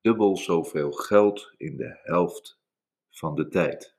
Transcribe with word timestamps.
dubbel 0.00 0.36
zoveel 0.36 0.92
geld 0.92 1.54
in 1.56 1.76
de 1.76 2.00
helft 2.02 2.60
van 3.10 3.34
de 3.34 3.48
tijd. 3.48 3.98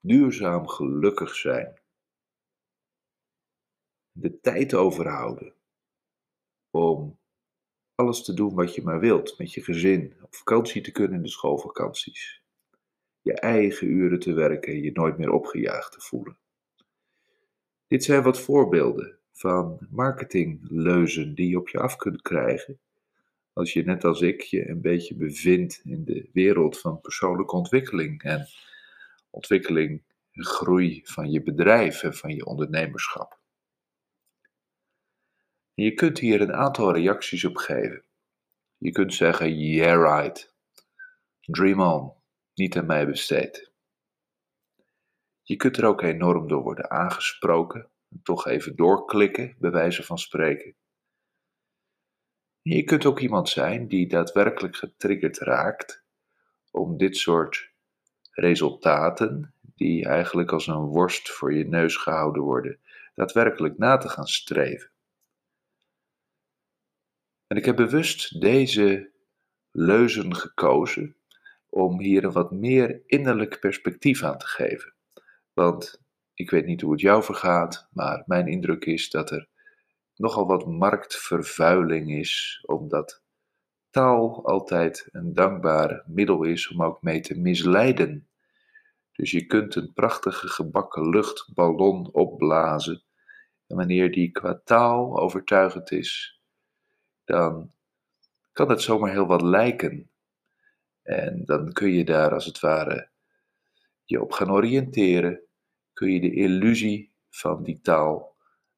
Duurzaam 0.00 0.68
gelukkig 0.68 1.34
zijn. 1.34 1.80
De 4.12 4.40
tijd 4.40 4.74
overhouden 4.74 5.54
om 6.70 7.18
alles 7.94 8.24
te 8.24 8.34
doen 8.34 8.54
wat 8.54 8.74
je 8.74 8.82
maar 8.82 9.00
wilt 9.00 9.38
met 9.38 9.52
je 9.52 9.62
gezin, 9.62 10.16
op 10.22 10.34
vakantie 10.34 10.82
te 10.82 10.92
kunnen 10.92 11.16
in 11.16 11.22
de 11.22 11.28
schoolvakanties. 11.28 12.42
Je 13.20 13.32
eigen 13.32 13.86
uren 13.86 14.18
te 14.18 14.32
werken 14.32 14.72
en 14.72 14.82
je 14.82 14.92
nooit 14.92 15.18
meer 15.18 15.30
opgejaagd 15.30 15.92
te 15.92 16.00
voelen. 16.00 16.38
Dit 17.86 18.04
zijn 18.04 18.22
wat 18.22 18.40
voorbeelden 18.40 19.18
van 19.32 19.86
marketingleuzen 19.90 21.34
die 21.34 21.48
je 21.48 21.58
op 21.58 21.68
je 21.68 21.78
af 21.78 21.96
kunt 21.96 22.22
krijgen 22.22 22.80
als 23.52 23.72
je 23.72 23.84
net 23.84 24.04
als 24.04 24.20
ik 24.20 24.40
je 24.40 24.68
een 24.68 24.80
beetje 24.80 25.16
bevindt 25.16 25.80
in 25.84 26.04
de 26.04 26.28
wereld 26.32 26.78
van 26.78 27.00
persoonlijke 27.00 27.56
ontwikkeling 27.56 28.22
en 28.22 28.46
ontwikkeling 29.30 30.02
en 30.32 30.44
groei 30.44 31.00
van 31.04 31.30
je 31.30 31.42
bedrijf 31.42 32.02
en 32.02 32.14
van 32.14 32.34
je 32.34 32.44
ondernemerschap. 32.44 33.40
En 35.74 35.84
je 35.84 35.94
kunt 35.94 36.18
hier 36.18 36.40
een 36.40 36.52
aantal 36.52 36.92
reacties 36.92 37.44
op 37.44 37.56
geven. 37.56 38.04
Je 38.76 38.90
kunt 38.92 39.14
zeggen, 39.14 39.58
yeah 39.58 40.18
right, 40.18 40.54
dream 41.40 41.80
on, 41.80 42.12
niet 42.54 42.76
aan 42.76 42.86
mij 42.86 43.06
besteed. 43.06 43.70
Je 45.42 45.56
kunt 45.56 45.76
er 45.76 45.84
ook 45.84 46.02
enorm 46.02 46.48
door 46.48 46.62
worden 46.62 46.90
aangesproken, 46.90 47.90
toch 48.22 48.46
even 48.46 48.76
doorklikken, 48.76 49.56
bij 49.58 49.70
wijze 49.70 50.02
van 50.02 50.18
spreken. 50.18 50.76
Je 52.62 52.84
kunt 52.84 53.06
ook 53.06 53.20
iemand 53.20 53.48
zijn 53.48 53.88
die 53.88 54.08
daadwerkelijk 54.08 54.76
getriggerd 54.76 55.38
raakt 55.38 56.04
om 56.70 56.96
dit 56.96 57.16
soort 57.16 57.70
resultaten, 58.30 59.54
die 59.60 60.04
eigenlijk 60.04 60.52
als 60.52 60.66
een 60.66 60.84
worst 60.84 61.30
voor 61.30 61.54
je 61.54 61.68
neus 61.68 61.96
gehouden 61.96 62.42
worden, 62.42 62.80
daadwerkelijk 63.14 63.78
na 63.78 63.96
te 63.96 64.08
gaan 64.08 64.26
streven. 64.26 64.90
En 67.46 67.56
ik 67.56 67.64
heb 67.64 67.76
bewust 67.76 68.40
deze 68.40 69.10
leuzen 69.70 70.36
gekozen 70.36 71.16
om 71.68 72.00
hier 72.00 72.24
een 72.24 72.32
wat 72.32 72.52
meer 72.52 73.02
innerlijk 73.06 73.60
perspectief 73.60 74.22
aan 74.22 74.38
te 74.38 74.46
geven. 74.46 74.94
Want 75.52 76.02
ik 76.34 76.50
weet 76.50 76.66
niet 76.66 76.80
hoe 76.80 76.92
het 76.92 77.00
jou 77.00 77.22
vergaat, 77.22 77.88
maar 77.92 78.22
mijn 78.26 78.46
indruk 78.46 78.84
is 78.84 79.10
dat 79.10 79.30
er 79.30 79.48
nogal 80.16 80.46
wat 80.46 80.66
marktvervuiling 80.66 82.10
is, 82.10 82.62
omdat 82.66 83.22
taal 83.90 84.46
altijd 84.46 85.08
een 85.12 85.34
dankbaar 85.34 86.02
middel 86.06 86.42
is 86.42 86.68
om 86.68 86.82
ook 86.82 87.02
mee 87.02 87.20
te 87.20 87.38
misleiden. 87.38 88.28
Dus 89.12 89.30
je 89.30 89.46
kunt 89.46 89.74
een 89.74 89.92
prachtige 89.92 90.48
gebakken 90.48 91.08
luchtballon 91.08 92.12
opblazen. 92.12 93.02
En 93.66 93.76
wanneer 93.76 94.12
die 94.12 94.30
qua 94.30 94.60
taal 94.64 95.18
overtuigend 95.18 95.90
is, 95.90 96.40
dan 97.24 97.72
kan 98.52 98.68
het 98.70 98.82
zomaar 98.82 99.10
heel 99.10 99.26
wat 99.26 99.42
lijken. 99.42 100.10
En 101.02 101.44
dan 101.44 101.72
kun 101.72 101.90
je 101.90 102.04
daar 102.04 102.32
als 102.32 102.44
het 102.44 102.60
ware 102.60 103.10
je 104.04 104.20
op 104.20 104.32
gaan 104.32 104.50
oriënteren. 104.50 105.40
Kun 105.92 106.12
je 106.12 106.20
de 106.20 106.34
illusie 106.34 107.12
van 107.28 107.62
die 107.62 107.80
taal 107.80 108.31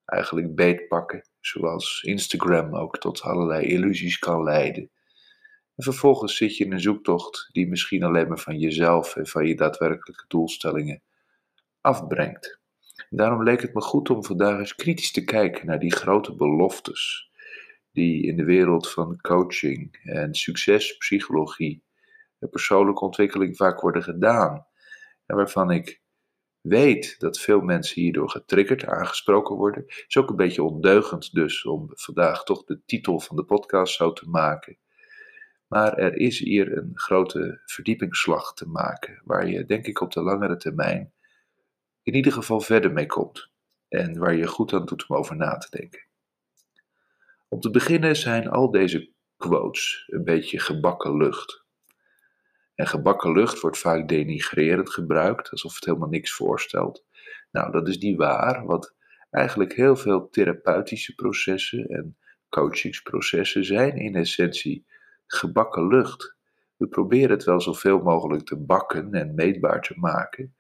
eigenlijk 0.05 0.55
beetpakken 0.55 1.29
zoals 1.41 2.03
Instagram 2.03 2.77
ook 2.77 2.99
tot 2.99 3.23
allerlei 3.23 3.67
illusies 3.67 4.19
kan 4.19 4.43
leiden. 4.43 4.91
En 5.77 5.85
vervolgens 5.85 6.37
zit 6.37 6.57
je 6.57 6.65
in 6.65 6.73
een 6.73 6.81
zoektocht 6.81 7.49
die 7.53 7.69
misschien 7.69 8.03
alleen 8.03 8.29
maar 8.29 8.39
van 8.39 8.59
jezelf 8.59 9.17
en 9.17 9.27
van 9.27 9.47
je 9.47 9.57
daadwerkelijke 9.57 10.25
doelstellingen 10.29 11.03
afbrengt. 11.81 12.61
daarom 13.11 13.43
leek 13.43 13.61
het 13.61 13.75
me 13.75 13.81
goed 13.81 14.11
om 14.11 14.25
vandaag 14.25 14.59
eens 14.59 14.75
kritisch 14.75 15.13
te 15.13 15.25
kijken 15.25 15.67
naar 15.67 15.79
die 15.79 15.93
grote 15.93 16.35
beloftes 16.35 17.31
die 17.93 18.27
in 18.27 18.37
de 18.37 18.45
wereld 18.45 18.91
van 18.91 19.21
coaching 19.21 19.99
en 20.03 20.35
succespsychologie 20.35 21.83
en 22.39 22.51
persoonlijke 22.51 23.05
ontwikkeling 23.05 23.57
vaak 23.57 23.81
worden 23.81 24.03
gedaan. 24.03 24.67
En 25.27 25.37
waarvan 25.37 25.71
ik 25.71 26.03
weet 26.69 27.15
dat 27.19 27.39
veel 27.39 27.61
mensen 27.61 28.01
hierdoor 28.01 28.31
getriggerd, 28.31 28.85
aangesproken 28.85 29.57
worden. 29.57 29.85
Is 29.87 30.17
ook 30.17 30.31
een 30.31 30.37
beetje 30.37 30.63
ondeugend 30.63 31.33
dus 31.33 31.65
om 31.65 31.87
vandaag 31.89 32.45
toch 32.45 32.65
de 32.65 32.81
titel 32.87 33.21
van 33.21 33.37
de 33.37 33.45
podcast 33.45 33.95
zo 33.95 34.13
te 34.13 34.29
maken. 34.29 34.79
Maar 35.67 35.97
er 35.97 36.17
is 36.17 36.39
hier 36.39 36.77
een 36.77 36.91
grote 36.95 37.61
verdiepingsslag 37.65 38.55
te 38.55 38.69
maken, 38.69 39.21
waar 39.25 39.49
je 39.49 39.65
denk 39.65 39.87
ik 39.87 40.01
op 40.01 40.13
de 40.13 40.23
langere 40.23 40.57
termijn 40.57 41.13
in 42.03 42.15
ieder 42.15 42.33
geval 42.33 42.61
verder 42.61 42.93
mee 42.93 43.07
komt. 43.07 43.51
En 43.89 44.19
waar 44.19 44.35
je 44.35 44.47
goed 44.47 44.73
aan 44.73 44.85
doet 44.85 45.09
om 45.09 45.17
over 45.17 45.37
na 45.37 45.57
te 45.57 45.79
denken. 45.79 46.07
Om 47.49 47.61
te 47.61 47.71
beginnen 47.71 48.17
zijn 48.17 48.49
al 48.49 48.71
deze 48.71 49.13
quotes 49.37 50.05
een 50.07 50.25
beetje 50.25 50.59
gebakken 50.59 51.17
lucht. 51.17 51.64
En 52.75 52.87
gebakken 52.87 53.33
lucht 53.33 53.61
wordt 53.61 53.79
vaak 53.79 54.09
denigrerend 54.09 54.91
gebruikt, 54.91 55.51
alsof 55.51 55.75
het 55.75 55.85
helemaal 55.85 56.09
niks 56.09 56.33
voorstelt. 56.33 57.05
Nou, 57.51 57.73
dat 57.73 57.89
is 57.89 57.99
niet 57.99 58.17
waar, 58.17 58.67
want 58.67 58.95
eigenlijk 59.31 59.73
heel 59.73 59.97
veel 59.97 60.29
therapeutische 60.29 61.15
processen 61.15 61.87
en 61.87 62.17
coachingsprocessen 62.49 63.65
zijn 63.65 63.97
in 63.97 64.15
essentie 64.15 64.87
gebakken 65.27 65.87
lucht. 65.87 66.37
We 66.77 66.87
proberen 66.87 67.31
het 67.31 67.45
wel 67.45 67.61
zoveel 67.61 68.03
mogelijk 68.03 68.45
te 68.45 68.57
bakken 68.57 69.13
en 69.13 69.35
meetbaar 69.35 69.83
te 69.83 69.99
maken, 69.99 70.55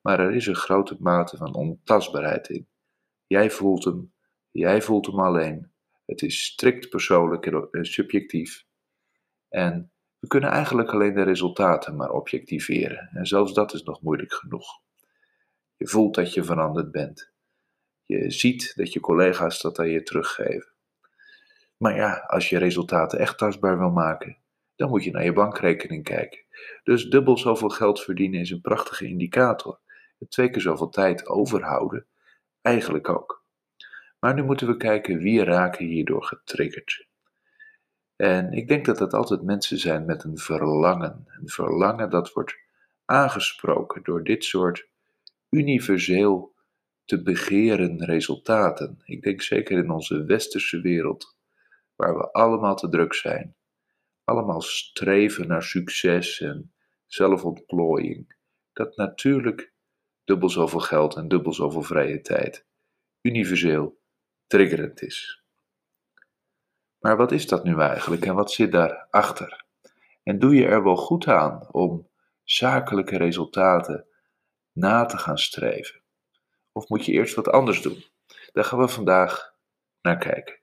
maar 0.00 0.20
er 0.20 0.34
is 0.34 0.46
een 0.46 0.54
grote 0.54 0.96
mate 0.98 1.36
van 1.36 1.54
ontastbaarheid 1.54 2.48
in. 2.48 2.68
Jij 3.26 3.50
voelt 3.50 3.84
hem, 3.84 4.12
jij 4.50 4.82
voelt 4.82 5.06
hem 5.06 5.20
alleen. 5.20 5.70
Het 6.04 6.22
is 6.22 6.44
strikt 6.44 6.88
persoonlijk 6.88 7.46
en 7.46 7.84
subjectief. 7.84 8.64
En 9.48 9.90
we 10.26 10.32
kunnen 10.32 10.50
eigenlijk 10.50 10.92
alleen 10.92 11.14
de 11.14 11.22
resultaten 11.22 11.96
maar 11.96 12.10
objectiveren. 12.10 13.10
En 13.12 13.26
zelfs 13.26 13.52
dat 13.52 13.74
is 13.74 13.82
nog 13.82 14.02
moeilijk 14.02 14.32
genoeg. 14.32 14.80
Je 15.76 15.88
voelt 15.88 16.14
dat 16.14 16.34
je 16.34 16.44
veranderd 16.44 16.90
bent. 16.90 17.32
Je 18.04 18.30
ziet 18.30 18.72
dat 18.76 18.92
je 18.92 19.00
collega's 19.00 19.60
dat 19.60 19.78
aan 19.78 19.88
je 19.88 20.02
teruggeven. 20.02 20.72
Maar 21.76 21.96
ja, 21.96 22.24
als 22.26 22.48
je 22.48 22.58
resultaten 22.58 23.18
echt 23.18 23.38
tastbaar 23.38 23.78
wil 23.78 23.90
maken, 23.90 24.36
dan 24.76 24.88
moet 24.88 25.04
je 25.04 25.10
naar 25.10 25.24
je 25.24 25.32
bankrekening 25.32 26.04
kijken. 26.04 26.44
Dus 26.82 27.04
dubbel 27.04 27.38
zoveel 27.38 27.68
geld 27.68 28.00
verdienen 28.00 28.40
is 28.40 28.50
een 28.50 28.60
prachtige 28.60 29.06
indicator. 29.06 29.80
Het 30.18 30.30
twee 30.30 30.50
keer 30.50 30.62
zoveel 30.62 30.88
tijd 30.88 31.26
overhouden, 31.26 32.06
eigenlijk 32.60 33.08
ook. 33.08 33.44
Maar 34.18 34.34
nu 34.34 34.42
moeten 34.42 34.66
we 34.66 34.76
kijken 34.76 35.18
wie 35.18 35.44
raken 35.44 35.86
hierdoor 35.86 36.24
getriggerd. 36.24 37.05
En 38.16 38.52
ik 38.52 38.68
denk 38.68 38.84
dat 38.84 38.98
dat 38.98 39.14
altijd 39.14 39.42
mensen 39.42 39.78
zijn 39.78 40.04
met 40.04 40.24
een 40.24 40.38
verlangen. 40.38 41.24
Een 41.26 41.48
verlangen 41.48 42.10
dat 42.10 42.32
wordt 42.32 42.56
aangesproken 43.04 44.02
door 44.02 44.24
dit 44.24 44.44
soort 44.44 44.88
universeel 45.50 46.54
te 47.04 47.22
begeren 47.22 48.04
resultaten. 48.04 49.00
Ik 49.04 49.22
denk 49.22 49.42
zeker 49.42 49.78
in 49.78 49.90
onze 49.90 50.24
westerse 50.24 50.80
wereld, 50.80 51.36
waar 51.96 52.16
we 52.16 52.30
allemaal 52.30 52.76
te 52.76 52.88
druk 52.88 53.14
zijn, 53.14 53.56
allemaal 54.24 54.60
streven 54.60 55.48
naar 55.48 55.62
succes 55.62 56.40
en 56.40 56.74
zelfontplooiing, 57.06 58.36
dat 58.72 58.96
natuurlijk 58.96 59.72
dubbel 60.24 60.50
zoveel 60.50 60.80
geld 60.80 61.16
en 61.16 61.28
dubbel 61.28 61.52
zoveel 61.52 61.82
vrije 61.82 62.20
tijd 62.20 62.66
universeel 63.20 64.00
triggerend 64.46 65.02
is. 65.02 65.45
Maar 67.06 67.16
wat 67.16 67.32
is 67.32 67.46
dat 67.46 67.64
nu 67.64 67.80
eigenlijk 67.80 68.26
en 68.26 68.34
wat 68.34 68.50
zit 68.50 68.72
daarachter? 68.72 69.64
En 70.22 70.38
doe 70.38 70.54
je 70.54 70.66
er 70.66 70.82
wel 70.82 70.96
goed 70.96 71.26
aan 71.26 71.68
om 71.72 72.08
zakelijke 72.44 73.16
resultaten 73.16 74.06
na 74.72 75.04
te 75.04 75.16
gaan 75.16 75.38
streven? 75.38 76.00
Of 76.72 76.88
moet 76.88 77.04
je 77.04 77.12
eerst 77.12 77.34
wat 77.34 77.48
anders 77.48 77.82
doen? 77.82 78.04
Daar 78.52 78.64
gaan 78.64 78.78
we 78.78 78.88
vandaag 78.88 79.54
naar 80.02 80.18
kijken. 80.18 80.58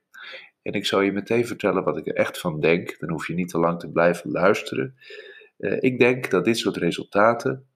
En 0.62 0.72
ik 0.72 0.86
zal 0.86 1.00
je 1.00 1.12
meteen 1.12 1.46
vertellen 1.46 1.84
wat 1.84 1.96
ik 1.96 2.06
er 2.06 2.14
echt 2.14 2.38
van 2.38 2.60
denk. 2.60 2.98
Dan 2.98 3.10
hoef 3.10 3.26
je 3.26 3.34
niet 3.34 3.48
te 3.48 3.58
lang 3.58 3.80
te 3.80 3.90
blijven 3.90 4.30
luisteren. 4.30 4.96
Uh, 5.58 5.76
ik 5.80 5.98
denk 5.98 6.30
dat 6.30 6.44
dit 6.44 6.58
soort 6.58 6.76
resultaten 6.76 7.68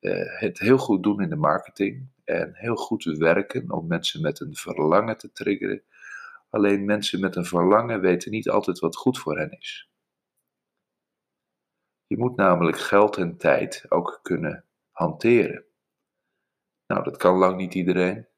uh, 0.00 0.40
het 0.40 0.58
heel 0.58 0.78
goed 0.78 1.02
doen 1.02 1.22
in 1.22 1.28
de 1.28 1.36
marketing 1.36 2.08
en 2.24 2.50
heel 2.54 2.76
goed 2.76 3.04
werken 3.04 3.70
om 3.70 3.86
mensen 3.86 4.22
met 4.22 4.40
een 4.40 4.54
verlangen 4.54 5.16
te 5.16 5.32
triggeren 5.32 5.82
Alleen 6.52 6.84
mensen 6.84 7.20
met 7.20 7.36
een 7.36 7.44
verlangen 7.44 8.00
weten 8.00 8.30
niet 8.30 8.48
altijd 8.48 8.78
wat 8.78 8.96
goed 8.96 9.18
voor 9.18 9.38
hen 9.38 9.50
is. 9.50 9.90
Je 12.06 12.18
moet 12.18 12.36
namelijk 12.36 12.78
geld 12.78 13.16
en 13.16 13.36
tijd 13.36 13.84
ook 13.88 14.20
kunnen 14.22 14.64
hanteren. 14.90 15.64
Nou, 16.86 17.04
dat 17.04 17.16
kan 17.16 17.36
lang 17.36 17.56
niet 17.56 17.74
iedereen. 17.74 18.28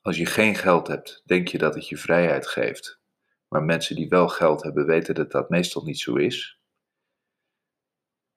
Als 0.00 0.16
je 0.16 0.26
geen 0.26 0.54
geld 0.54 0.86
hebt, 0.86 1.22
denk 1.24 1.48
je 1.48 1.58
dat 1.58 1.74
het 1.74 1.88
je 1.88 1.96
vrijheid 1.96 2.46
geeft. 2.46 3.00
Maar 3.48 3.62
mensen 3.62 3.96
die 3.96 4.08
wel 4.08 4.28
geld 4.28 4.62
hebben, 4.62 4.86
weten 4.86 5.14
dat 5.14 5.30
dat 5.30 5.50
meestal 5.50 5.84
niet 5.84 5.98
zo 5.98 6.14
is. 6.14 6.60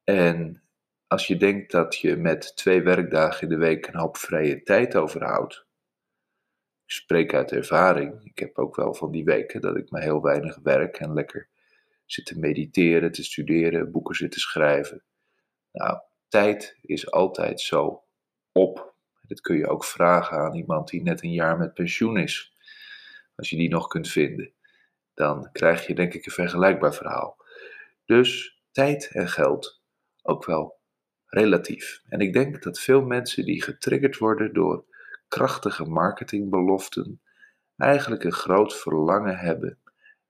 En 0.03 0.63
als 1.07 1.27
je 1.27 1.37
denkt 1.37 1.71
dat 1.71 1.97
je 1.97 2.15
met 2.15 2.55
twee 2.55 2.81
werkdagen 2.81 3.41
in 3.41 3.49
de 3.49 3.57
week 3.57 3.87
een 3.87 3.99
hoop 3.99 4.17
vrije 4.17 4.63
tijd 4.63 4.95
overhoudt. 4.95 5.66
Ik 6.87 6.93
spreek 6.93 7.33
uit 7.33 7.51
ervaring. 7.51 8.23
Ik 8.23 8.39
heb 8.39 8.57
ook 8.57 8.75
wel 8.75 8.93
van 8.93 9.11
die 9.11 9.23
weken 9.23 9.61
dat 9.61 9.77
ik 9.77 9.89
maar 9.89 10.01
heel 10.01 10.21
weinig 10.21 10.59
werk 10.63 10.97
en 10.97 11.13
lekker 11.13 11.49
zit 12.05 12.25
te 12.25 12.39
mediteren, 12.39 13.11
te 13.11 13.23
studeren, 13.23 13.91
boeken 13.91 14.15
zit 14.15 14.31
te 14.31 14.39
schrijven. 14.39 15.03
Nou, 15.71 15.99
tijd 16.27 16.77
is 16.81 17.11
altijd 17.11 17.61
zo 17.61 18.03
op. 18.51 18.93
Dat 19.21 19.41
kun 19.41 19.57
je 19.57 19.67
ook 19.67 19.85
vragen 19.85 20.37
aan 20.37 20.55
iemand 20.55 20.89
die 20.89 21.01
net 21.01 21.23
een 21.23 21.31
jaar 21.31 21.57
met 21.57 21.73
pensioen 21.73 22.17
is. 22.17 22.53
Als 23.35 23.49
je 23.49 23.55
die 23.55 23.69
nog 23.69 23.87
kunt 23.87 24.07
vinden, 24.07 24.53
dan 25.13 25.49
krijg 25.51 25.87
je 25.87 25.95
denk 25.95 26.13
ik 26.13 26.25
een 26.25 26.31
vergelijkbaar 26.31 26.93
verhaal. 26.93 27.37
Dus 28.05 28.61
tijd 28.71 29.09
en 29.11 29.27
geld 29.27 29.81
ook 30.21 30.45
wel 30.45 30.79
relatief. 31.25 32.01
En 32.09 32.19
ik 32.19 32.33
denk 32.33 32.63
dat 32.63 32.79
veel 32.79 33.01
mensen 33.01 33.45
die 33.45 33.63
getriggerd 33.63 34.17
worden 34.17 34.53
door 34.53 34.85
krachtige 35.27 35.85
marketingbeloften, 35.85 37.21
eigenlijk 37.75 38.23
een 38.23 38.31
groot 38.31 38.75
verlangen 38.75 39.37
hebben 39.37 39.79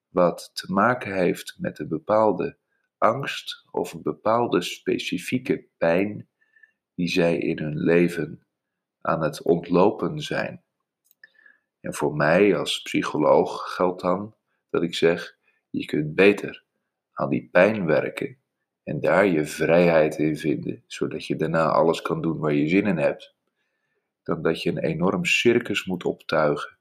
wat 0.08 0.52
te 0.54 0.74
maken 0.74 1.14
heeft 1.14 1.56
met 1.60 1.80
een 1.80 1.88
bepaalde 1.88 2.58
angst 2.98 3.66
of 3.72 3.94
een 3.94 4.02
bepaalde 4.02 4.62
specifieke 4.62 5.66
pijn 5.78 6.28
die 6.96 7.08
zij 7.08 7.38
in 7.38 7.60
hun 7.60 7.78
leven 7.78 8.46
aan 9.02 9.22
het 9.22 9.42
ontlopen 9.42 10.20
zijn. 10.22 10.64
En 11.80 11.94
voor 11.94 12.16
mij 12.16 12.58
als 12.58 12.82
psycholoog 12.82 13.76
geldt 13.76 14.02
dan 14.02 14.36
dat 14.70 14.84
ik 14.84 14.96
zeg: 14.96 15.38
je 15.70 15.86
kunt 15.86 16.16
beter 16.16 16.64
aan 17.14 17.30
die 17.30 17.50
pijn 17.52 17.86
werken 17.86 18.38
en 18.84 19.00
daar 19.00 19.26
je 19.26 19.46
vrijheid 19.46 20.18
in 20.18 20.38
vinden, 20.38 20.84
zodat 20.88 21.26
je 21.26 21.36
daarna 21.36 21.70
alles 21.70 22.02
kan 22.02 22.22
doen 22.22 22.38
waar 22.38 22.54
je 22.54 22.68
zin 22.68 22.86
in 22.86 22.98
hebt, 22.98 23.36
dan 24.28 24.42
dat 24.42 24.62
je 24.62 24.70
een 24.70 24.84
enorm 24.84 25.26
circus 25.26 25.86
moet 25.86 26.04
optuigen 26.04 26.78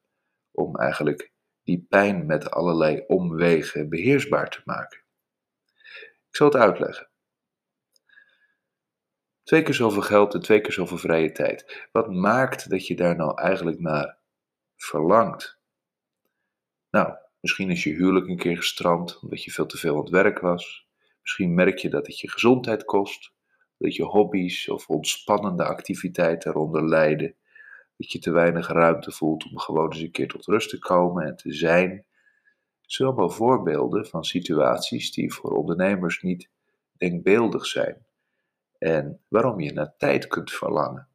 om 0.52 0.76
eigenlijk 0.76 1.32
die 1.62 1.86
pijn 1.88 2.26
met 2.26 2.50
allerlei 2.50 3.04
omwegen 3.06 3.88
beheersbaar 3.88 4.50
te 4.50 4.62
maken. 4.64 5.04
Ik 6.28 6.36
zal 6.36 6.46
het 6.46 6.56
uitleggen. 6.56 7.10
Twee 9.42 9.62
keer 9.62 9.74
zoveel 9.74 10.02
geld 10.02 10.34
en 10.34 10.40
twee 10.40 10.60
keer 10.60 10.72
zoveel 10.72 10.98
vrije 10.98 11.32
tijd. 11.32 11.88
Wat 11.92 12.10
maakt 12.10 12.70
dat 12.70 12.86
je 12.86 12.96
daar 12.96 13.16
nou 13.16 13.40
eigenlijk 13.40 13.80
naar 13.80 14.18
verlangt? 14.76 15.58
Nou, 16.90 17.14
misschien 17.40 17.70
is 17.70 17.84
je 17.84 17.94
huwelijk 17.94 18.28
een 18.28 18.38
keer 18.38 18.56
gestrand 18.56 19.18
omdat 19.22 19.44
je 19.44 19.50
veel 19.50 19.66
te 19.66 19.78
veel 19.78 19.94
aan 19.94 20.00
het 20.00 20.10
werk 20.10 20.38
was. 20.38 20.88
Misschien 21.20 21.54
merk 21.54 21.78
je 21.78 21.90
dat 21.90 22.06
het 22.06 22.20
je 22.20 22.30
gezondheid 22.30 22.84
kost, 22.84 23.34
dat 23.78 23.94
je 23.94 24.02
hobby's 24.02 24.68
of 24.68 24.88
ontspannende 24.88 25.64
activiteiten 25.64 26.50
eronder 26.50 26.88
lijden, 26.88 27.34
dat 27.96 28.12
je 28.12 28.18
te 28.18 28.30
weinig 28.30 28.68
ruimte 28.68 29.10
voelt 29.12 29.44
om 29.44 29.58
gewoon 29.58 29.92
eens 29.92 30.02
een 30.02 30.10
keer 30.10 30.28
tot 30.28 30.46
rust 30.46 30.70
te 30.70 30.78
komen 30.78 31.26
en 31.26 31.36
te 31.36 31.52
zijn. 31.52 32.04
Allemaal 32.98 33.30
voorbeelden 33.30 34.06
van 34.06 34.24
situaties 34.24 35.12
die 35.12 35.32
voor 35.32 35.50
ondernemers 35.50 36.22
niet 36.22 36.50
denkbeeldig 36.92 37.66
zijn. 37.66 38.06
En 38.78 39.20
waarom 39.28 39.60
je 39.60 39.72
naar 39.72 39.94
tijd 39.96 40.26
kunt 40.26 40.52
verlangen. 40.52 41.08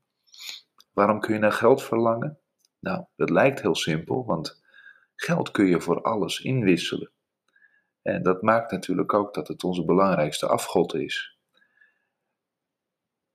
Waarom 0.93 1.19
kun 1.19 1.33
je 1.33 1.39
naar 1.39 1.51
geld 1.51 1.83
verlangen? 1.83 2.39
Nou, 2.79 3.05
dat 3.15 3.29
lijkt 3.29 3.61
heel 3.61 3.75
simpel, 3.75 4.25
want 4.25 4.61
geld 5.15 5.51
kun 5.51 5.65
je 5.65 5.81
voor 5.81 6.01
alles 6.01 6.39
inwisselen. 6.41 7.11
En 8.01 8.23
dat 8.23 8.41
maakt 8.41 8.71
natuurlijk 8.71 9.13
ook 9.13 9.33
dat 9.33 9.47
het 9.47 9.63
onze 9.63 9.85
belangrijkste 9.85 10.47
afgod 10.47 10.93
is. 10.93 11.39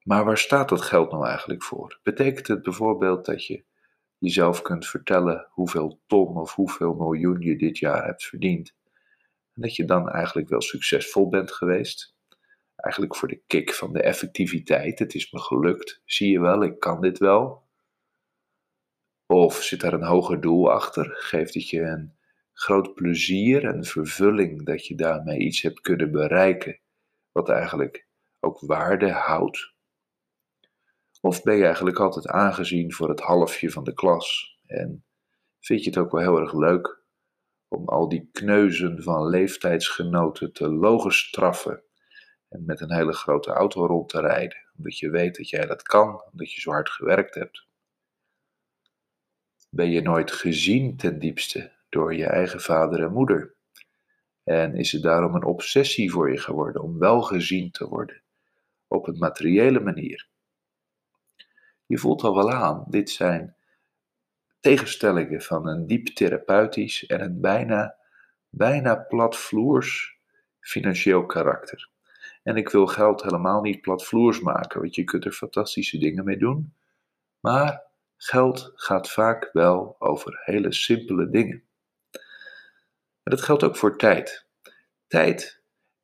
Maar 0.07 0.25
waar 0.25 0.39
staat 0.39 0.69
dat 0.69 0.81
geld 0.81 1.11
nou 1.11 1.27
eigenlijk 1.27 1.63
voor? 1.63 2.01
Betekent 2.03 2.47
het 2.47 2.63
bijvoorbeeld 2.63 3.25
dat 3.25 3.47
je 3.47 3.65
jezelf 4.19 4.63
kunt 4.63 4.87
vertellen 4.87 5.47
hoeveel 5.51 6.01
ton 6.07 6.37
of 6.37 6.55
hoeveel 6.55 6.95
miljoen 6.95 7.41
je 7.41 7.57
dit 7.57 7.79
jaar 7.79 8.05
hebt 8.05 8.25
verdiend? 8.25 8.75
En 9.53 9.63
dat 9.63 9.77
je 9.77 9.85
dan 9.85 10.09
eigenlijk 10.09 10.49
wel 10.49 10.61
succesvol 10.61 11.29
bent 11.29 11.53
geweest? 11.53 12.15
Eigenlijk 12.77 13.17
voor 13.17 13.29
de 13.29 13.43
kick 13.47 13.75
van 13.75 13.93
de 13.93 14.03
effectiviteit. 14.03 14.99
Het 14.99 15.15
is 15.15 15.31
me 15.31 15.41
gelukt. 15.41 16.03
Zie 16.05 16.33
je 16.33 16.41
wel, 16.41 16.63
ik 16.63 16.81
kan 16.81 17.01
dit 17.01 17.19
wel. 17.19 17.63
Of 19.27 19.63
zit 19.63 19.81
daar 19.81 19.93
een 19.93 20.03
hoger 20.03 20.41
doel 20.41 20.73
achter? 20.73 21.15
Geeft 21.17 21.55
het 21.55 21.69
je 21.69 21.81
een 21.81 22.17
groot 22.53 22.95
plezier 22.95 23.65
en 23.65 23.85
vervulling 23.85 24.67
dat 24.67 24.87
je 24.87 24.95
daarmee 24.95 25.39
iets 25.39 25.63
hebt 25.63 25.81
kunnen 25.81 26.11
bereiken, 26.11 26.81
wat 27.33 27.49
eigenlijk 27.49 28.07
ook 28.41 28.61
waarde 28.61 29.11
houdt? 29.11 29.75
Of 31.21 31.43
ben 31.43 31.57
je 31.57 31.65
eigenlijk 31.65 31.99
altijd 31.99 32.27
aangezien 32.27 32.93
voor 32.93 33.09
het 33.09 33.21
halfje 33.21 33.71
van 33.71 33.85
de 33.85 33.95
klas 33.95 34.59
en 34.67 35.05
vind 35.61 35.85
je 35.85 35.91
het 35.91 35.99
ook 35.99 36.11
wel 36.11 36.21
heel 36.21 36.41
erg 36.41 36.53
leuk 36.53 37.05
om 37.69 37.89
al 37.89 38.09
die 38.09 38.29
kneuzen 38.33 39.03
van 39.03 39.29
leeftijdsgenoten 39.29 40.53
te 40.53 40.69
logenstraffen 40.69 41.83
en 42.49 42.65
met 42.65 42.81
een 42.81 42.93
hele 42.93 43.13
grote 43.13 43.51
auto 43.51 43.87
rond 43.87 44.09
te 44.09 44.21
rijden, 44.21 44.59
omdat 44.77 44.99
je 44.99 45.11
weet 45.11 45.37
dat 45.37 45.49
jij 45.49 45.67
dat 45.67 45.83
kan, 45.83 46.23
omdat 46.33 46.53
je 46.53 46.61
zo 46.61 46.71
hard 46.71 46.91
gewerkt 46.91 47.35
hebt? 47.35 47.67
Ben 49.71 49.91
je 49.91 50.03
nooit 50.03 50.33
gezien 50.33 50.97
ten 50.97 51.19
diepste 51.19 51.73
door 51.89 52.15
je 52.15 52.27
eigen 52.27 52.61
vader 52.61 53.03
en 53.03 53.13
moeder? 53.13 53.55
En 54.45 54.75
is 54.75 54.93
het 54.93 55.03
daarom 55.03 55.35
een 55.35 55.45
obsessie 55.45 56.11
voor 56.11 56.31
je 56.31 56.39
geworden 56.39 56.83
om 56.83 56.99
wel 56.99 57.23
gezien 57.23 57.71
te 57.71 57.89
worden 57.89 58.23
op 58.89 59.09
een 59.09 59.19
materiële 59.19 59.81
manier? 59.81 60.29
Je 61.87 61.99
voelt 61.99 62.23
al 62.23 62.35
wel 62.35 62.53
aan, 62.53 62.85
dit 62.89 63.11
zijn 63.11 63.57
tegenstellingen 64.61 65.43
van 65.43 65.69
een 65.69 65.87
diep 65.87 66.07
therapeutisch 66.07 67.07
en 67.07 67.21
een 67.21 67.41
bijna, 67.41 67.97
bijna 68.49 68.95
platvloers 68.95 70.19
financieel 70.61 71.27
karakter. 71.27 71.89
En 72.43 72.57
ik 72.57 72.69
wil 72.69 72.87
geld 72.87 73.23
helemaal 73.23 73.61
niet 73.61 73.81
platvloers 73.81 74.41
maken, 74.41 74.81
want 74.81 74.95
je 74.95 75.05
kunt 75.05 75.25
er 75.25 75.33
fantastische 75.33 75.99
dingen 75.99 76.25
mee 76.25 76.39
doen. 76.39 76.75
Maar 77.41 77.83
geld 78.17 78.73
gaat 78.75 79.11
vaak 79.11 79.51
wel 79.53 79.97
over 79.99 80.41
hele 80.45 80.73
simpele 80.73 81.31
dingen. 81.31 81.63
En 83.23 83.33
dat 83.33 83.41
geldt 83.41 83.63
ook 83.63 83.77
voor 83.77 83.97
tijd. 83.99 84.47
Tijd 85.07 85.56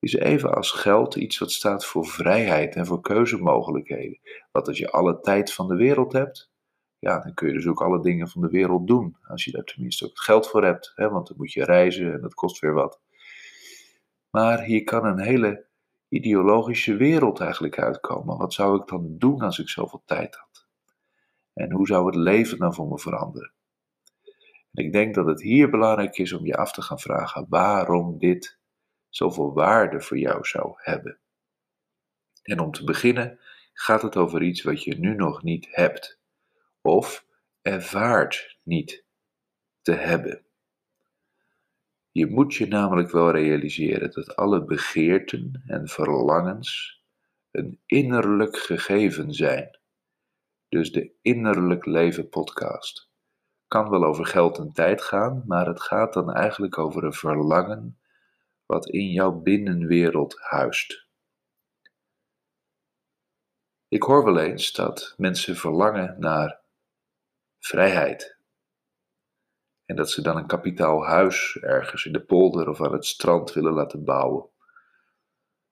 is 0.02 0.14
even 0.14 0.54
als 0.54 0.70
geld 0.70 1.14
iets 1.14 1.38
wat 1.38 1.52
staat 1.52 1.84
voor 1.84 2.06
vrijheid 2.06 2.74
en 2.74 2.86
voor 2.86 3.00
keuzemogelijkheden. 3.00 4.18
Want 4.52 4.68
als 4.68 4.78
je 4.78 4.90
alle 4.90 5.20
tijd 5.20 5.52
van 5.52 5.68
de 5.68 5.76
wereld 5.76 6.12
hebt, 6.12 6.50
ja, 6.98 7.20
dan 7.20 7.34
kun 7.34 7.48
je 7.48 7.54
dus 7.54 7.66
ook 7.66 7.82
alle 7.82 8.02
dingen 8.02 8.28
van 8.28 8.42
de 8.42 8.48
wereld 8.48 8.86
doen. 8.86 9.16
Als 9.22 9.44
je 9.44 9.50
daar 9.50 9.64
tenminste 9.64 10.04
ook 10.04 10.10
het 10.10 10.20
geld 10.20 10.48
voor 10.48 10.64
hebt, 10.64 10.92
hè, 10.94 11.10
want 11.10 11.26
dan 11.28 11.36
moet 11.36 11.52
je 11.52 11.64
reizen 11.64 12.12
en 12.12 12.20
dat 12.20 12.34
kost 12.34 12.60
weer 12.60 12.72
wat. 12.72 13.00
Maar 14.30 14.62
hier 14.62 14.84
kan 14.84 15.04
een 15.04 15.20
hele 15.20 15.66
ideologische 16.08 16.96
wereld 16.96 17.40
eigenlijk 17.40 17.78
uitkomen. 17.78 18.38
Wat 18.38 18.52
zou 18.52 18.80
ik 18.80 18.88
dan 18.88 19.18
doen 19.18 19.40
als 19.40 19.58
ik 19.58 19.68
zoveel 19.68 20.02
tijd 20.04 20.36
had? 20.36 20.66
En 21.52 21.72
hoe 21.72 21.86
zou 21.86 22.06
het 22.06 22.14
leven 22.14 22.58
dan 22.58 22.74
voor 22.74 22.88
me 22.88 22.98
veranderen? 22.98 23.52
En 24.72 24.84
ik 24.84 24.92
denk 24.92 25.14
dat 25.14 25.26
het 25.26 25.42
hier 25.42 25.70
belangrijk 25.70 26.18
is 26.18 26.32
om 26.32 26.46
je 26.46 26.56
af 26.56 26.72
te 26.72 26.82
gaan 26.82 26.98
vragen 26.98 27.46
waarom 27.48 28.18
dit 28.18 28.60
zoveel 29.14 29.52
waarde 29.52 30.00
voor 30.00 30.18
jou 30.18 30.44
zou 30.44 30.72
hebben. 30.76 31.18
En 32.42 32.60
om 32.60 32.72
te 32.72 32.84
beginnen 32.84 33.38
gaat 33.72 34.02
het 34.02 34.16
over 34.16 34.42
iets 34.42 34.62
wat 34.62 34.82
je 34.82 34.98
nu 34.98 35.14
nog 35.14 35.42
niet 35.42 35.66
hebt, 35.70 36.20
of 36.80 37.26
ervaart 37.62 38.58
niet 38.62 39.04
te 39.82 39.92
hebben. 39.92 40.44
Je 42.10 42.26
moet 42.26 42.54
je 42.54 42.66
namelijk 42.66 43.10
wel 43.10 43.30
realiseren 43.30 44.10
dat 44.10 44.36
alle 44.36 44.64
begeerten 44.64 45.62
en 45.66 45.88
verlangens 45.88 47.02
een 47.50 47.80
innerlijk 47.86 48.56
gegeven 48.56 49.34
zijn. 49.34 49.78
Dus 50.68 50.92
de 50.92 51.12
Innerlijk 51.22 51.86
Leven 51.86 52.28
podcast 52.28 53.10
kan 53.66 53.90
wel 53.90 54.04
over 54.04 54.26
geld 54.26 54.58
en 54.58 54.72
tijd 54.72 55.02
gaan, 55.02 55.42
maar 55.46 55.66
het 55.66 55.80
gaat 55.80 56.12
dan 56.12 56.32
eigenlijk 56.32 56.78
over 56.78 57.04
een 57.04 57.12
verlangen 57.12 58.01
wat 58.66 58.88
in 58.88 59.10
jouw 59.10 59.32
binnenwereld 59.32 60.40
huist. 60.40 61.06
Ik 63.88 64.02
hoor 64.02 64.24
wel 64.24 64.38
eens 64.38 64.72
dat 64.72 65.14
mensen 65.16 65.56
verlangen 65.56 66.16
naar 66.18 66.60
vrijheid. 67.58 68.36
En 69.84 69.96
dat 69.96 70.10
ze 70.10 70.22
dan 70.22 70.36
een 70.36 70.46
kapitaal 70.46 71.04
huis 71.04 71.56
ergens 71.60 72.04
in 72.04 72.12
de 72.12 72.24
polder 72.24 72.68
of 72.68 72.80
aan 72.80 72.92
het 72.92 73.06
strand 73.06 73.52
willen 73.52 73.72
laten 73.72 74.04
bouwen. 74.04 74.50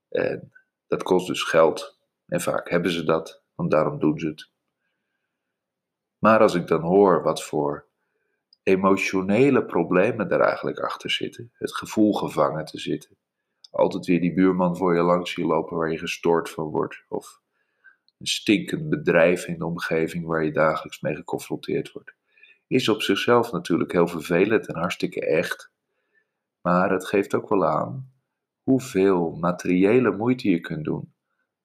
En 0.08 0.52
dat 0.86 1.02
kost 1.02 1.26
dus 1.26 1.42
geld. 1.42 1.98
En 2.26 2.40
vaak 2.40 2.70
hebben 2.70 2.90
ze 2.90 3.04
dat, 3.04 3.42
want 3.54 3.70
daarom 3.70 3.98
doen 3.98 4.18
ze 4.18 4.26
het. 4.26 4.50
Maar 6.18 6.40
als 6.40 6.54
ik 6.54 6.66
dan 6.66 6.80
hoor 6.80 7.22
wat 7.22 7.44
voor 7.44 7.89
emotionele 8.62 9.64
problemen 9.64 10.28
daar 10.28 10.40
eigenlijk 10.40 10.78
achter 10.78 11.10
zitten. 11.10 11.52
Het 11.52 11.74
gevoel 11.74 12.12
gevangen 12.12 12.64
te 12.64 12.78
zitten. 12.78 13.16
Altijd 13.70 14.06
weer 14.06 14.20
die 14.20 14.34
buurman 14.34 14.76
voor 14.76 14.94
je 14.94 15.02
langs 15.02 15.32
zien 15.32 15.46
lopen 15.46 15.76
waar 15.76 15.90
je 15.90 15.98
gestoord 15.98 16.50
van 16.50 16.64
wordt. 16.64 17.04
Of 17.08 17.40
een 18.18 18.26
stinkend 18.26 18.88
bedrijf 18.88 19.46
in 19.46 19.58
de 19.58 19.66
omgeving 19.66 20.26
waar 20.26 20.44
je 20.44 20.52
dagelijks 20.52 21.00
mee 21.00 21.14
geconfronteerd 21.14 21.92
wordt. 21.92 22.14
Is 22.66 22.88
op 22.88 23.02
zichzelf 23.02 23.52
natuurlijk 23.52 23.92
heel 23.92 24.08
vervelend 24.08 24.66
en 24.68 24.76
hartstikke 24.76 25.26
echt. 25.26 25.70
Maar 26.60 26.90
het 26.90 27.06
geeft 27.06 27.34
ook 27.34 27.48
wel 27.48 27.66
aan 27.66 28.12
hoeveel 28.62 29.30
materiële 29.30 30.10
moeite 30.10 30.50
je 30.50 30.60
kunt 30.60 30.84
doen 30.84 31.12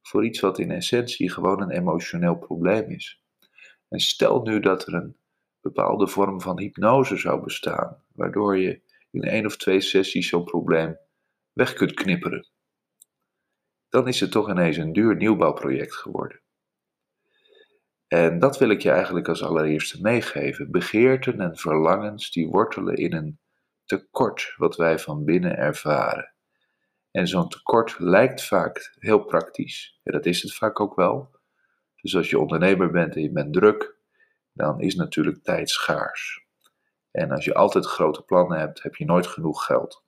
voor 0.02 0.26
iets 0.26 0.40
wat 0.40 0.60
in 0.60 0.72
essentie 0.72 1.32
gewoon 1.32 1.62
een 1.62 1.72
emotioneel 1.72 2.36
probleem 2.36 2.90
is. 2.90 3.22
En 3.90 4.00
stel 4.00 4.42
nu 4.42 4.60
dat 4.60 4.88
er 4.88 4.94
een 4.94 5.18
bepaalde 5.66 6.08
vorm 6.08 6.42
van 6.42 6.60
hypnose 6.60 7.18
zou 7.18 7.44
bestaan, 7.44 8.04
waardoor 8.14 8.58
je 8.58 8.82
in 9.12 9.22
één 9.22 9.46
of 9.46 9.58
twee 9.58 9.82
sessies 9.82 10.30
zo'n 10.30 10.44
probleem 10.44 10.98
weg 11.54 11.74
kunt 11.74 11.94
knipperen. 11.94 12.50
Dan 13.90 14.08
is 14.08 14.20
het 14.20 14.32
toch 14.32 14.50
ineens 14.50 14.78
een 14.78 14.94
duur 14.94 15.16
nieuwbouwproject 15.16 15.96
geworden. 15.96 16.42
En 18.08 18.40
dat 18.40 18.58
wil 18.58 18.70
ik 18.70 18.82
je 18.82 18.92
eigenlijk 18.92 19.28
als 19.28 19.44
allereerste 19.44 20.02
meegeven. 20.02 20.72
Begeerten 20.72 21.40
en 21.40 21.58
verlangens 21.58 22.32
die 22.32 22.48
wortelen 22.48 22.96
in 22.96 23.14
een 23.14 23.40
tekort 23.86 24.54
wat 24.58 24.76
wij 24.76 25.00
van 25.00 25.26
binnen 25.26 25.58
ervaren. 25.58 26.34
En 27.12 27.28
zo'n 27.28 27.50
tekort 27.50 28.00
lijkt 28.00 28.44
vaak 28.44 28.96
heel 29.00 29.24
praktisch. 29.24 30.00
En 30.04 30.14
dat 30.14 30.26
is 30.26 30.42
het 30.42 30.56
vaak 30.56 30.80
ook 30.80 30.96
wel. 30.96 31.36
Dus 32.02 32.16
als 32.16 32.30
je 32.30 32.40
ondernemer 32.40 32.92
bent 32.92 33.16
en 33.16 33.22
je 33.22 33.32
bent 33.32 33.54
druk, 33.54 33.95
dan 34.56 34.80
is 34.82 34.96
natuurlijk 34.96 35.44
tijd 35.44 35.70
schaars. 35.70 36.46
En 37.12 37.32
als 37.32 37.46
je 37.46 37.54
altijd 37.54 37.86
grote 37.86 38.22
plannen 38.22 38.60
hebt, 38.60 38.84
heb 38.84 38.96
je 38.96 39.06
nooit 39.06 39.28
genoeg 39.28 39.66
geld. 39.66 40.04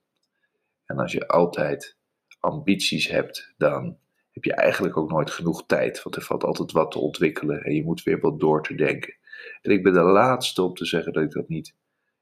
En 0.84 0.98
als 0.98 1.12
je 1.12 1.28
altijd 1.28 1.96
ambities 2.40 3.08
hebt, 3.08 3.54
dan 3.56 3.98
heb 4.30 4.44
je 4.44 4.54
eigenlijk 4.54 4.96
ook 4.96 5.10
nooit 5.10 5.30
genoeg 5.30 5.66
tijd. 5.66 6.02
Want 6.02 6.16
er 6.16 6.22
valt 6.22 6.44
altijd 6.44 6.72
wat 6.72 6.90
te 6.90 6.98
ontwikkelen 6.98 7.62
en 7.62 7.74
je 7.74 7.84
moet 7.84 8.02
weer 8.02 8.20
wat 8.20 8.40
door 8.40 8.62
te 8.62 8.74
denken. 8.74 9.16
En 9.62 9.70
ik 9.70 9.82
ben 9.82 9.92
de 9.92 10.00
laatste 10.00 10.62
om 10.62 10.74
te 10.74 10.84
zeggen 10.84 11.12
dat 11.12 11.22
ik 11.22 11.30
dat 11.30 11.48
niet 11.48 11.74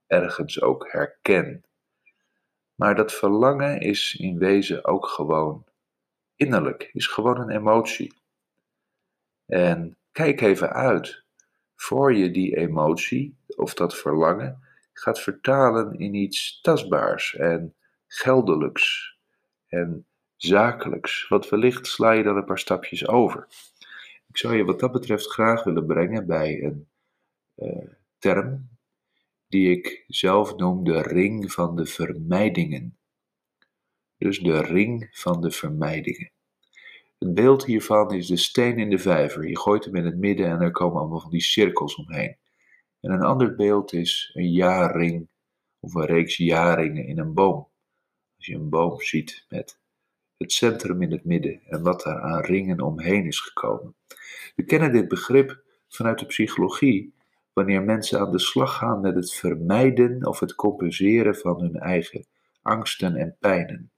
ergens 0.07 0.63
ook 0.63 0.93
herken. 0.93 1.65
Maar 2.75 2.95
dat 2.95 3.13
verlangen 3.13 3.81
is 3.81 4.15
in 4.15 4.39
wezen 4.39 4.85
ook 4.85 5.07
gewoon 5.07 5.65
innerlijk, 6.37 6.91
is 6.93 7.07
gewoon 7.07 7.41
een 7.41 7.51
emotie. 7.51 8.15
En 9.47 9.97
kijk 10.13 10.41
even 10.41 10.73
uit 10.73 11.26
voor 11.77 12.15
je 12.15 12.31
die 12.31 12.57
emotie 12.57 13.37
of 13.57 13.75
dat 13.75 13.97
verlangen 13.97 14.61
gaat 14.93 15.21
vertalen 15.21 15.99
in 15.99 16.15
iets 16.15 16.61
tastbaars 16.61 17.35
en 17.35 17.75
geldelijks 18.07 19.17
en 19.67 20.07
zakelijks. 20.37 21.29
Want 21.29 21.49
wellicht 21.49 21.87
sla 21.87 22.11
je 22.11 22.23
dan 22.23 22.37
een 22.37 22.45
paar 22.45 22.59
stapjes 22.59 23.09
over. 23.09 23.47
Ik 24.29 24.37
zou 24.37 24.57
je 24.57 24.65
wat 24.65 24.81
dat 24.81 24.93
betreft 24.93 25.27
graag 25.27 25.65
willen 25.65 25.87
brengen 25.87 26.27
bij 26.27 26.63
een 26.63 26.89
uh, 27.57 27.91
term 28.19 28.69
die 29.49 29.71
ik 29.71 30.05
zelf 30.07 30.57
noem 30.57 30.85
de 30.85 31.03
ring 31.03 31.53
van 31.53 31.77
de 31.77 31.87
vermijdingen. 31.87 32.99
Dus 34.19 34.39
de 34.39 34.61
ring 34.61 35.09
van 35.13 35.41
de 35.41 35.51
vermijdingen. 35.51 36.31
Het 37.27 37.35
beeld 37.35 37.65
hiervan 37.65 38.15
is 38.15 38.27
de 38.27 38.37
steen 38.37 38.79
in 38.79 38.91
de 38.91 38.99
vijver. 38.99 39.49
Je 39.49 39.59
gooit 39.59 39.85
hem 39.85 39.97
in 39.97 40.05
het 40.05 40.17
midden 40.17 40.47
en 40.47 40.61
er 40.61 40.71
komen 40.71 41.01
allemaal 41.01 41.21
van 41.21 41.31
die 41.31 41.43
cirkels 41.43 41.97
omheen. 41.97 42.37
En 43.01 43.11
een 43.11 43.23
ander 43.23 43.55
beeld 43.55 43.93
is 43.93 44.31
een 44.35 44.51
jaarring 44.51 45.29
of 45.81 45.95
een 45.95 46.05
reeks 46.05 46.37
jaarringen 46.37 47.07
in 47.07 47.19
een 47.19 47.35
boom. 47.35 47.69
Als 48.37 48.47
je 48.47 48.55
een 48.55 48.69
boom 48.69 49.01
ziet 49.01 49.47
met 49.49 49.79
het 50.37 50.53
centrum 50.53 51.03
in 51.03 51.11
het 51.13 51.25
midden 51.25 51.61
en 51.63 51.83
wat 51.83 52.03
daar 52.03 52.21
aan 52.21 52.41
ringen 52.41 52.81
omheen 52.81 53.27
is 53.27 53.41
gekomen. 53.41 53.95
We 54.55 54.65
kennen 54.65 54.93
dit 54.93 55.09
begrip 55.09 55.63
vanuit 55.89 56.19
de 56.19 56.27
psychologie 56.27 57.15
wanneer 57.53 57.83
mensen 57.83 58.21
aan 58.21 58.33
de 58.33 58.39
slag 58.39 58.77
gaan 58.77 59.01
met 59.01 59.15
het 59.15 59.35
vermijden 59.35 60.27
of 60.27 60.41
het 60.41 60.55
compenseren 60.55 61.37
van 61.37 61.61
hun 61.61 61.77
eigen 61.77 62.27
angsten 62.63 63.15
en 63.17 63.37
pijnen. 63.41 63.91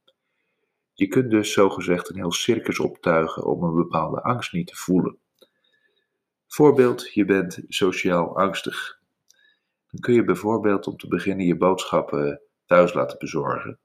Je 0.99 1.07
kunt 1.07 1.31
dus 1.31 1.53
zogezegd 1.53 2.09
een 2.09 2.17
heel 2.17 2.33
circus 2.33 2.79
optuigen 2.79 3.45
om 3.45 3.63
een 3.63 3.75
bepaalde 3.75 4.23
angst 4.23 4.53
niet 4.53 4.67
te 4.67 4.77
voelen. 4.77 5.19
Voorbeeld, 6.47 7.13
je 7.13 7.25
bent 7.25 7.61
sociaal 7.69 8.37
angstig. 8.37 9.01
Dan 9.91 10.01
kun 10.01 10.15
je 10.15 10.25
bijvoorbeeld 10.25 10.87
om 10.87 10.97
te 10.97 11.09
beginnen 11.09 11.47
je 11.47 11.57
boodschappen 11.57 12.41
thuis 12.67 12.93
laten 12.93 13.19
bezorgen. 13.19 13.79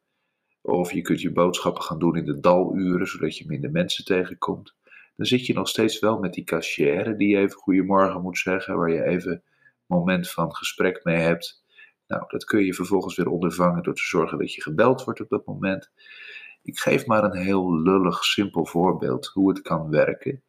Of 0.61 0.91
je 0.91 1.01
kunt 1.01 1.21
je 1.21 1.31
boodschappen 1.31 1.83
gaan 1.83 1.99
doen 1.99 2.15
in 2.15 2.25
de 2.25 2.39
daluren, 2.39 3.07
zodat 3.07 3.37
je 3.37 3.47
minder 3.47 3.71
mensen 3.71 4.05
tegenkomt. 4.05 4.75
Dan 5.15 5.25
zit 5.25 5.45
je 5.45 5.53
nog 5.53 5.67
steeds 5.67 5.99
wel 5.99 6.19
met 6.19 6.33
die 6.33 6.43
cashier 6.43 7.17
die 7.17 7.37
even 7.37 7.57
goedemorgen 7.57 8.21
moet 8.21 8.37
zeggen, 8.37 8.77
waar 8.77 8.91
je 8.91 9.03
even 9.03 9.31
een 9.31 9.41
moment 9.85 10.29
van 10.29 10.55
gesprek 10.55 11.03
mee 11.03 11.17
hebt. 11.17 11.63
Nou, 12.07 12.23
dat 12.27 12.45
kun 12.45 12.65
je 12.65 12.73
vervolgens 12.73 13.15
weer 13.15 13.29
ondervangen 13.29 13.83
door 13.83 13.95
te 13.95 14.03
zorgen 14.03 14.37
dat 14.37 14.53
je 14.53 14.61
gebeld 14.61 15.03
wordt 15.03 15.21
op 15.21 15.29
dat 15.29 15.45
moment. 15.45 15.91
Ik 16.63 16.79
geef 16.79 17.05
maar 17.05 17.23
een 17.23 17.37
heel 17.37 17.79
lullig, 17.81 18.23
simpel 18.23 18.65
voorbeeld 18.65 19.25
hoe 19.25 19.49
het 19.49 19.61
kan 19.61 19.89
werken. 19.89 20.43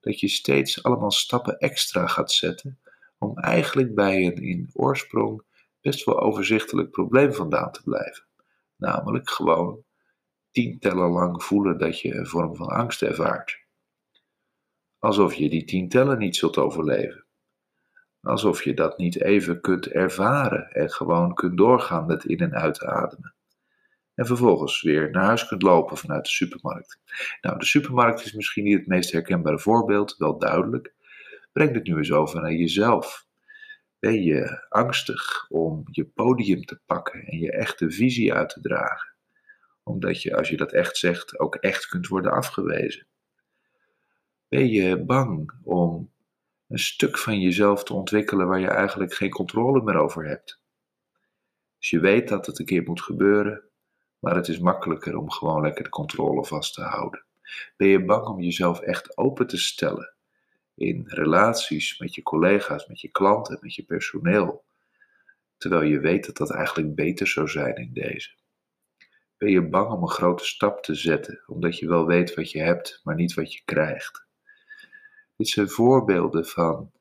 Dat 0.00 0.20
je 0.20 0.28
steeds 0.28 0.82
allemaal 0.82 1.10
stappen 1.10 1.58
extra 1.58 2.06
gaat 2.06 2.32
zetten 2.32 2.78
om 3.18 3.38
eigenlijk 3.38 3.94
bij 3.94 4.26
een 4.26 4.34
in 4.34 4.70
oorsprong 4.72 5.42
best 5.80 6.04
wel 6.04 6.20
overzichtelijk 6.20 6.90
probleem 6.90 7.32
vandaan 7.32 7.72
te 7.72 7.82
blijven. 7.82 8.24
Namelijk 8.76 9.30
gewoon 9.30 9.84
tientallen 10.50 11.10
lang 11.10 11.42
voelen 11.42 11.78
dat 11.78 12.00
je 12.00 12.14
een 12.14 12.26
vorm 12.26 12.56
van 12.56 12.68
angst 12.68 13.02
ervaart. 13.02 13.66
Alsof 14.98 15.34
je 15.34 15.48
die 15.48 15.64
tientallen 15.64 16.18
niet 16.18 16.36
zult 16.36 16.58
overleven. 16.58 17.24
Alsof 18.20 18.64
je 18.64 18.74
dat 18.74 18.98
niet 18.98 19.20
even 19.20 19.60
kunt 19.60 19.86
ervaren 19.86 20.70
en 20.70 20.90
gewoon 20.90 21.34
kunt 21.34 21.56
doorgaan 21.56 22.06
met 22.06 22.24
in- 22.24 22.40
en 22.40 22.54
uitademen 22.54 23.36
en 24.18 24.26
vervolgens 24.26 24.82
weer 24.82 25.10
naar 25.10 25.24
huis 25.24 25.46
kunt 25.46 25.62
lopen 25.62 25.96
vanuit 25.96 26.24
de 26.24 26.30
supermarkt. 26.30 26.98
Nou, 27.40 27.58
de 27.58 27.64
supermarkt 27.64 28.24
is 28.24 28.32
misschien 28.32 28.64
niet 28.64 28.78
het 28.78 28.86
meest 28.86 29.12
herkenbare 29.12 29.58
voorbeeld, 29.58 30.16
wel 30.16 30.38
duidelijk. 30.38 30.94
Breng 31.52 31.74
het 31.74 31.86
nu 31.86 31.96
eens 31.96 32.12
over 32.12 32.40
naar 32.40 32.52
jezelf. 32.52 33.26
Ben 33.98 34.22
je 34.22 34.66
angstig 34.68 35.46
om 35.50 35.82
je 35.90 36.04
podium 36.04 36.64
te 36.64 36.80
pakken 36.86 37.24
en 37.24 37.38
je 37.38 37.52
echte 37.52 37.90
visie 37.90 38.34
uit 38.34 38.48
te 38.48 38.60
dragen? 38.60 39.14
Omdat 39.82 40.22
je, 40.22 40.36
als 40.36 40.48
je 40.48 40.56
dat 40.56 40.72
echt 40.72 40.96
zegt, 40.96 41.38
ook 41.38 41.54
echt 41.54 41.86
kunt 41.86 42.06
worden 42.06 42.32
afgewezen. 42.32 43.06
Ben 44.48 44.68
je 44.68 45.04
bang 45.04 45.52
om 45.62 46.12
een 46.68 46.78
stuk 46.78 47.18
van 47.18 47.40
jezelf 47.40 47.84
te 47.84 47.94
ontwikkelen 47.94 48.46
waar 48.46 48.60
je 48.60 48.68
eigenlijk 48.68 49.14
geen 49.14 49.30
controle 49.30 49.82
meer 49.82 49.96
over 49.96 50.26
hebt? 50.26 50.60
Als 51.78 51.90
je 51.90 52.00
weet 52.00 52.28
dat 52.28 52.46
het 52.46 52.58
een 52.58 52.66
keer 52.66 52.82
moet 52.82 53.02
gebeuren, 53.02 53.67
maar 54.18 54.34
het 54.34 54.48
is 54.48 54.58
makkelijker 54.58 55.16
om 55.16 55.30
gewoon 55.30 55.62
lekker 55.62 55.84
de 55.84 55.90
controle 55.90 56.44
vast 56.44 56.74
te 56.74 56.82
houden. 56.82 57.24
Ben 57.76 57.88
je 57.88 58.04
bang 58.04 58.26
om 58.26 58.40
jezelf 58.40 58.80
echt 58.80 59.16
open 59.16 59.46
te 59.46 59.56
stellen 59.58 60.12
in 60.74 61.04
relaties 61.06 61.98
met 61.98 62.14
je 62.14 62.22
collega's, 62.22 62.86
met 62.86 63.00
je 63.00 63.08
klanten, 63.08 63.58
met 63.60 63.74
je 63.74 63.82
personeel, 63.84 64.64
terwijl 65.56 65.82
je 65.82 66.00
weet 66.00 66.26
dat 66.26 66.36
dat 66.36 66.50
eigenlijk 66.50 66.94
beter 66.94 67.26
zou 67.26 67.48
zijn 67.48 67.74
in 67.74 67.90
deze? 67.92 68.30
Ben 69.36 69.50
je 69.50 69.68
bang 69.68 69.90
om 69.92 70.02
een 70.02 70.08
grote 70.08 70.44
stap 70.44 70.82
te 70.82 70.94
zetten, 70.94 71.42
omdat 71.46 71.78
je 71.78 71.88
wel 71.88 72.06
weet 72.06 72.34
wat 72.34 72.50
je 72.50 72.60
hebt, 72.60 73.00
maar 73.04 73.14
niet 73.14 73.34
wat 73.34 73.52
je 73.52 73.62
krijgt? 73.64 74.26
Dit 75.36 75.48
zijn 75.48 75.68
voorbeelden 75.68 76.46
van 76.46 76.92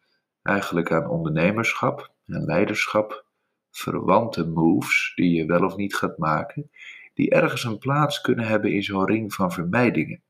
eigenlijk 0.44 0.92
aan 0.92 1.10
ondernemerschap 1.10 2.14
en 2.26 2.46
leiderschap 2.46 3.26
verwante 3.72 4.48
moves 4.48 5.12
die 5.16 5.34
je 5.34 5.46
wel 5.46 5.64
of 5.64 5.76
niet 5.76 5.96
gaat 5.96 6.18
maken, 6.18 6.72
die 7.18 7.30
ergens 7.30 7.64
een 7.64 7.78
plaats 7.78 8.22
kunnen 8.22 8.46
hebben 8.46 8.72
in 8.72 8.84
zo'n 8.84 9.06
ring 9.06 9.34
van 9.34 9.52
vermijdingen. 9.52 10.22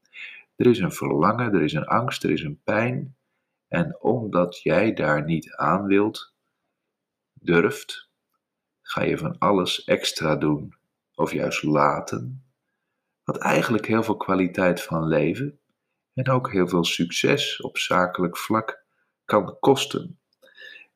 Er 0.56 0.66
is 0.66 0.80
een 0.80 0.92
verlangen, 0.92 1.54
er 1.54 1.62
is 1.62 1.74
een 1.74 1.86
angst, 1.86 2.24
er 2.24 2.30
is 2.30 2.42
een 2.42 2.62
pijn. 2.64 3.16
En 3.68 4.02
omdat 4.02 4.62
jij 4.62 4.94
daar 4.94 5.24
niet 5.24 5.56
aan 5.56 5.86
wilt, 5.86 6.34
durft, 7.34 8.10
ga 8.82 9.04
je 9.04 9.18
van 9.18 9.38
alles 9.38 9.84
extra 9.84 10.36
doen 10.36 10.76
of 11.16 11.32
juist 11.32 11.64
laten, 11.64 12.44
wat 13.24 13.38
eigenlijk 13.38 13.88
heel 13.88 14.04
veel 14.04 14.18
kwaliteit 14.18 14.82
van 14.82 15.08
leven 15.08 15.60
en 16.14 16.30
ook 16.30 16.52
heel 16.52 16.68
veel 16.68 16.84
succes 16.84 17.62
op 17.62 17.78
zakelijk 17.78 18.38
vlak 18.38 18.84
kan 19.26 19.60
kosten. 19.60 20.20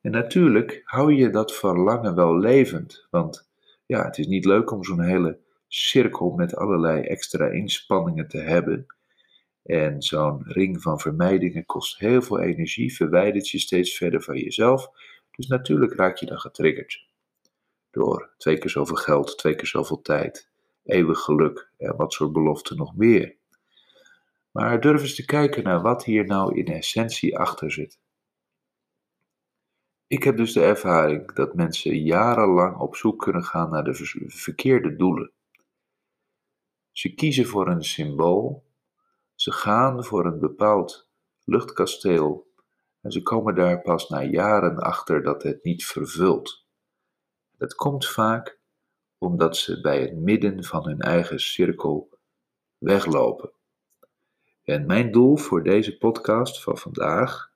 En 0.01 0.11
natuurlijk 0.11 0.81
hou 0.83 1.13
je 1.13 1.29
dat 1.29 1.55
verlangen 1.55 2.15
wel 2.15 2.37
levend, 2.37 3.07
want 3.09 3.49
ja, 3.85 4.05
het 4.05 4.17
is 4.17 4.27
niet 4.27 4.45
leuk 4.45 4.71
om 4.71 4.83
zo'n 4.83 5.01
hele 5.01 5.40
cirkel 5.73 6.29
met 6.29 6.55
allerlei 6.55 7.01
extra 7.01 7.47
inspanningen 7.47 8.27
te 8.27 8.37
hebben. 8.37 8.85
En 9.63 10.01
zo'n 10.01 10.43
ring 10.43 10.81
van 10.81 10.99
vermijdingen 10.99 11.65
kost 11.65 11.99
heel 11.99 12.21
veel 12.21 12.39
energie, 12.39 12.95
verwijdert 12.95 13.49
je 13.49 13.59
steeds 13.59 13.97
verder 13.97 14.21
van 14.21 14.37
jezelf. 14.37 14.87
Dus 15.31 15.47
natuurlijk 15.47 15.93
raak 15.93 16.17
je 16.17 16.25
dan 16.25 16.39
getriggerd. 16.39 17.09
door 17.91 18.33
twee 18.37 18.57
keer 18.57 18.69
zoveel 18.69 18.95
geld, 18.95 19.37
twee 19.37 19.55
keer 19.55 19.67
zoveel 19.67 20.01
tijd, 20.01 20.49
eeuwig 20.83 21.19
geluk 21.19 21.69
en 21.77 21.95
wat 21.95 22.13
soort 22.13 22.31
beloften 22.31 22.77
nog 22.77 22.95
meer. 22.95 23.35
Maar 24.51 24.81
durf 24.81 25.01
eens 25.01 25.15
te 25.15 25.25
kijken 25.25 25.63
naar 25.63 25.81
wat 25.81 26.05
hier 26.05 26.25
nou 26.25 26.57
in 26.57 26.65
essentie 26.65 27.37
achter 27.37 27.71
zit. 27.71 27.99
Ik 30.07 30.23
heb 30.23 30.37
dus 30.37 30.53
de 30.53 30.63
ervaring 30.63 31.33
dat 31.33 31.55
mensen 31.55 32.03
jarenlang 32.03 32.77
op 32.77 32.95
zoek 32.95 33.19
kunnen 33.19 33.43
gaan 33.43 33.69
naar 33.69 33.83
de 33.83 33.95
verkeerde 34.27 34.95
doelen. 34.95 35.31
Ze 36.91 37.13
kiezen 37.13 37.45
voor 37.45 37.67
een 37.67 37.83
symbool, 37.83 38.63
ze 39.35 39.51
gaan 39.51 40.05
voor 40.05 40.25
een 40.25 40.39
bepaald 40.39 41.09
luchtkasteel 41.43 42.47
en 43.01 43.11
ze 43.11 43.21
komen 43.21 43.55
daar 43.55 43.81
pas 43.81 44.09
na 44.09 44.23
jaren 44.23 44.77
achter 44.77 45.23
dat 45.23 45.43
het 45.43 45.63
niet 45.63 45.85
vervult. 45.85 46.65
Dat 47.57 47.75
komt 47.75 48.07
vaak 48.07 48.59
omdat 49.17 49.57
ze 49.57 49.81
bij 49.81 50.01
het 50.01 50.15
midden 50.15 50.63
van 50.63 50.83
hun 50.87 50.99
eigen 50.99 51.39
cirkel 51.39 52.09
weglopen. 52.77 53.51
En 54.63 54.85
mijn 54.85 55.11
doel 55.11 55.37
voor 55.37 55.63
deze 55.63 55.97
podcast 55.97 56.63
van 56.63 56.77
vandaag 56.77 57.51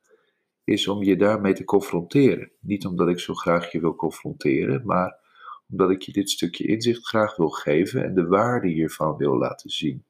is 0.64 0.88
om 0.88 1.04
je 1.04 1.18
daarmee 1.18 1.54
te 1.54 1.64
confronteren. 1.64 2.52
Niet 2.60 2.86
omdat 2.86 3.08
ik 3.08 3.20
zo 3.20 3.34
graag 3.34 3.72
je 3.72 3.80
wil 3.80 3.96
confronteren, 3.96 4.86
maar 4.86 5.25
omdat 5.70 5.90
ik 5.90 6.02
je 6.02 6.12
dit 6.12 6.30
stukje 6.30 6.68
inzicht 6.68 7.08
graag 7.08 7.36
wil 7.36 7.50
geven 7.50 8.04
en 8.04 8.14
de 8.14 8.28
waarde 8.28 8.68
hiervan 8.68 9.18
wil 9.18 9.38
laten 9.38 9.70
zien. 9.70 10.06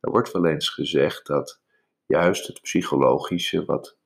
Er 0.00 0.10
wordt 0.10 0.32
wel 0.32 0.46
eens 0.46 0.68
gezegd 0.68 1.26
dat 1.26 1.60
juist 2.06 2.46
het 2.46 2.60
psychologische 2.60 3.64
wat 3.64 3.96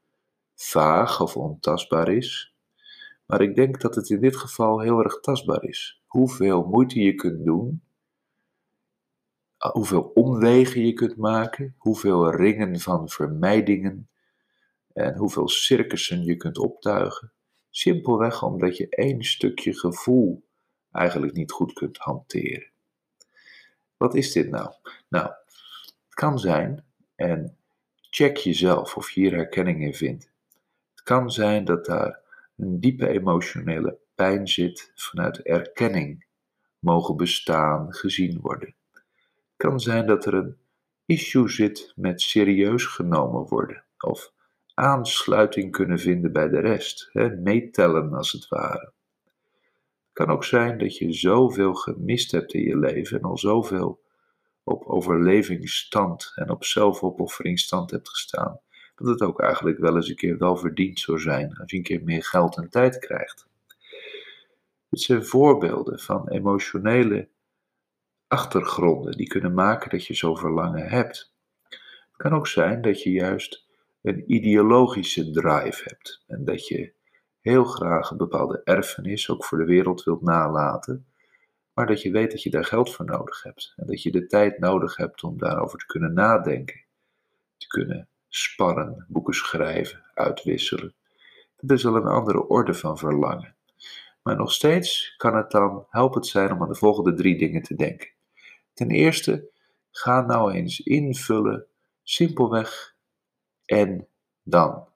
vaag 0.54 1.20
of 1.20 1.36
ontastbaar 1.36 2.08
is, 2.08 2.54
maar 3.26 3.40
ik 3.40 3.54
denk 3.54 3.80
dat 3.80 3.94
het 3.94 4.10
in 4.10 4.20
dit 4.20 4.36
geval 4.36 4.80
heel 4.80 5.02
erg 5.02 5.20
tastbaar 5.20 5.64
is. 5.64 6.02
Hoeveel 6.06 6.64
moeite 6.64 7.00
je 7.00 7.14
kunt 7.14 7.44
doen, 7.44 7.82
hoeveel 9.72 10.10
omwegen 10.14 10.86
je 10.86 10.92
kunt 10.92 11.16
maken, 11.16 11.74
hoeveel 11.78 12.30
ringen 12.30 12.80
van 12.80 13.08
vermijdingen 13.08 14.08
en 14.92 15.16
hoeveel 15.16 15.48
circussen 15.48 16.24
je 16.24 16.36
kunt 16.36 16.58
optuigen. 16.58 17.32
Simpelweg 17.70 18.42
omdat 18.42 18.76
je 18.76 18.88
één 18.88 19.22
stukje 19.22 19.78
gevoel 19.78 20.45
eigenlijk 20.96 21.32
niet 21.32 21.52
goed 21.52 21.72
kunt 21.72 21.98
hanteren. 21.98 22.70
Wat 23.96 24.14
is 24.14 24.32
dit 24.32 24.50
nou? 24.50 24.72
Nou, 25.08 25.26
het 26.04 26.14
kan 26.14 26.38
zijn, 26.38 26.84
en 27.14 27.56
check 28.10 28.36
jezelf 28.36 28.96
of 28.96 29.10
je 29.10 29.20
hier 29.20 29.34
herkenning 29.34 29.82
in 29.82 29.94
vindt. 29.94 30.30
Het 30.94 31.02
kan 31.02 31.30
zijn 31.30 31.64
dat 31.64 31.84
daar 31.86 32.20
een 32.56 32.80
diepe 32.80 33.08
emotionele 33.08 33.98
pijn 34.14 34.48
zit 34.48 34.92
vanuit 34.94 35.42
erkenning, 35.42 36.26
mogen 36.78 37.16
bestaan, 37.16 37.94
gezien 37.94 38.40
worden. 38.40 38.74
Het 38.92 39.68
kan 39.68 39.80
zijn 39.80 40.06
dat 40.06 40.26
er 40.26 40.34
een 40.34 40.56
issue 41.06 41.48
zit 41.48 41.92
met 41.96 42.20
serieus 42.20 42.84
genomen 42.84 43.46
worden 43.48 43.84
of 43.98 44.32
aansluiting 44.74 45.72
kunnen 45.72 45.98
vinden 45.98 46.32
bij 46.32 46.48
de 46.48 46.60
rest, 46.60 47.08
hè, 47.12 47.36
meetellen 47.36 48.14
als 48.14 48.32
het 48.32 48.48
ware. 48.48 48.92
Kan 50.16 50.30
ook 50.30 50.44
zijn 50.44 50.78
dat 50.78 50.96
je 50.96 51.12
zoveel 51.12 51.74
gemist 51.74 52.30
hebt 52.30 52.54
in 52.54 52.62
je 52.62 52.78
leven 52.78 53.18
en 53.18 53.24
al 53.24 53.38
zoveel 53.38 54.00
op 54.64 54.84
overlevingsstand 54.84 56.32
en 56.34 56.50
op 56.50 56.64
zelfopofferingsstand 56.64 57.90
hebt 57.90 58.08
gestaan, 58.08 58.60
dat 58.94 59.08
het 59.08 59.20
ook 59.20 59.40
eigenlijk 59.40 59.78
wel 59.78 59.96
eens 59.96 60.08
een 60.08 60.16
keer 60.16 60.38
wel 60.38 60.56
verdiend 60.56 61.00
zou 61.00 61.18
zijn 61.18 61.56
als 61.56 61.70
je 61.70 61.76
een 61.76 61.82
keer 61.82 62.02
meer 62.02 62.24
geld 62.24 62.56
en 62.56 62.70
tijd 62.70 62.98
krijgt. 62.98 63.48
Dit 64.88 65.00
zijn 65.00 65.24
voorbeelden 65.24 65.98
van 65.98 66.28
emotionele 66.28 67.28
achtergronden 68.26 69.16
die 69.16 69.28
kunnen 69.28 69.54
maken 69.54 69.90
dat 69.90 70.06
je 70.06 70.14
zo 70.14 70.34
verlangen 70.34 70.88
hebt. 70.88 71.32
Het 71.68 72.16
kan 72.16 72.32
ook 72.32 72.46
zijn 72.46 72.82
dat 72.82 73.02
je 73.02 73.10
juist 73.10 73.66
een 74.02 74.32
ideologische 74.32 75.30
drive 75.30 75.82
hebt 75.84 76.22
en 76.26 76.44
dat 76.44 76.66
je 76.66 76.94
heel 77.46 77.64
graag 77.64 78.10
een 78.10 78.16
bepaalde 78.16 78.60
erfenis 78.64 79.30
ook 79.30 79.44
voor 79.44 79.58
de 79.58 79.64
wereld 79.64 80.04
wilt 80.04 80.22
nalaten, 80.22 81.06
maar 81.72 81.86
dat 81.86 82.02
je 82.02 82.10
weet 82.10 82.30
dat 82.30 82.42
je 82.42 82.50
daar 82.50 82.64
geld 82.64 82.94
voor 82.94 83.04
nodig 83.04 83.42
hebt 83.42 83.72
en 83.76 83.86
dat 83.86 84.02
je 84.02 84.10
de 84.10 84.26
tijd 84.26 84.58
nodig 84.58 84.96
hebt 84.96 85.22
om 85.22 85.38
daarover 85.38 85.78
te 85.78 85.86
kunnen 85.86 86.12
nadenken, 86.12 86.84
te 87.56 87.66
kunnen 87.66 88.08
sparren, 88.28 89.06
boeken 89.08 89.34
schrijven, 89.34 90.04
uitwisselen. 90.14 90.94
Dat 91.56 91.78
is 91.78 91.86
al 91.86 91.96
een 91.96 92.06
andere 92.06 92.48
orde 92.48 92.74
van 92.74 92.98
verlangen. 92.98 93.54
Maar 94.22 94.36
nog 94.36 94.52
steeds 94.52 95.14
kan 95.16 95.36
het 95.36 95.50
dan 95.50 95.86
helpend 95.90 96.26
zijn 96.26 96.52
om 96.52 96.62
aan 96.62 96.68
de 96.68 96.74
volgende 96.74 97.14
drie 97.14 97.38
dingen 97.38 97.62
te 97.62 97.74
denken. 97.74 98.08
Ten 98.74 98.90
eerste, 98.90 99.48
ga 99.90 100.20
nou 100.20 100.52
eens 100.52 100.80
invullen, 100.80 101.66
simpelweg 102.02 102.94
en 103.64 104.08
dan. 104.42 104.94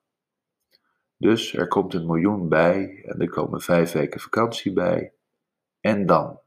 Dus 1.21 1.55
er 1.55 1.69
komt 1.69 1.95
een 1.95 2.07
miljoen 2.07 2.49
bij 2.49 3.03
en 3.05 3.21
er 3.21 3.29
komen 3.29 3.61
vijf 3.61 3.93
weken 3.93 4.21
vakantie 4.21 4.73
bij. 4.73 5.15
En 5.81 6.07
dan? 6.07 6.41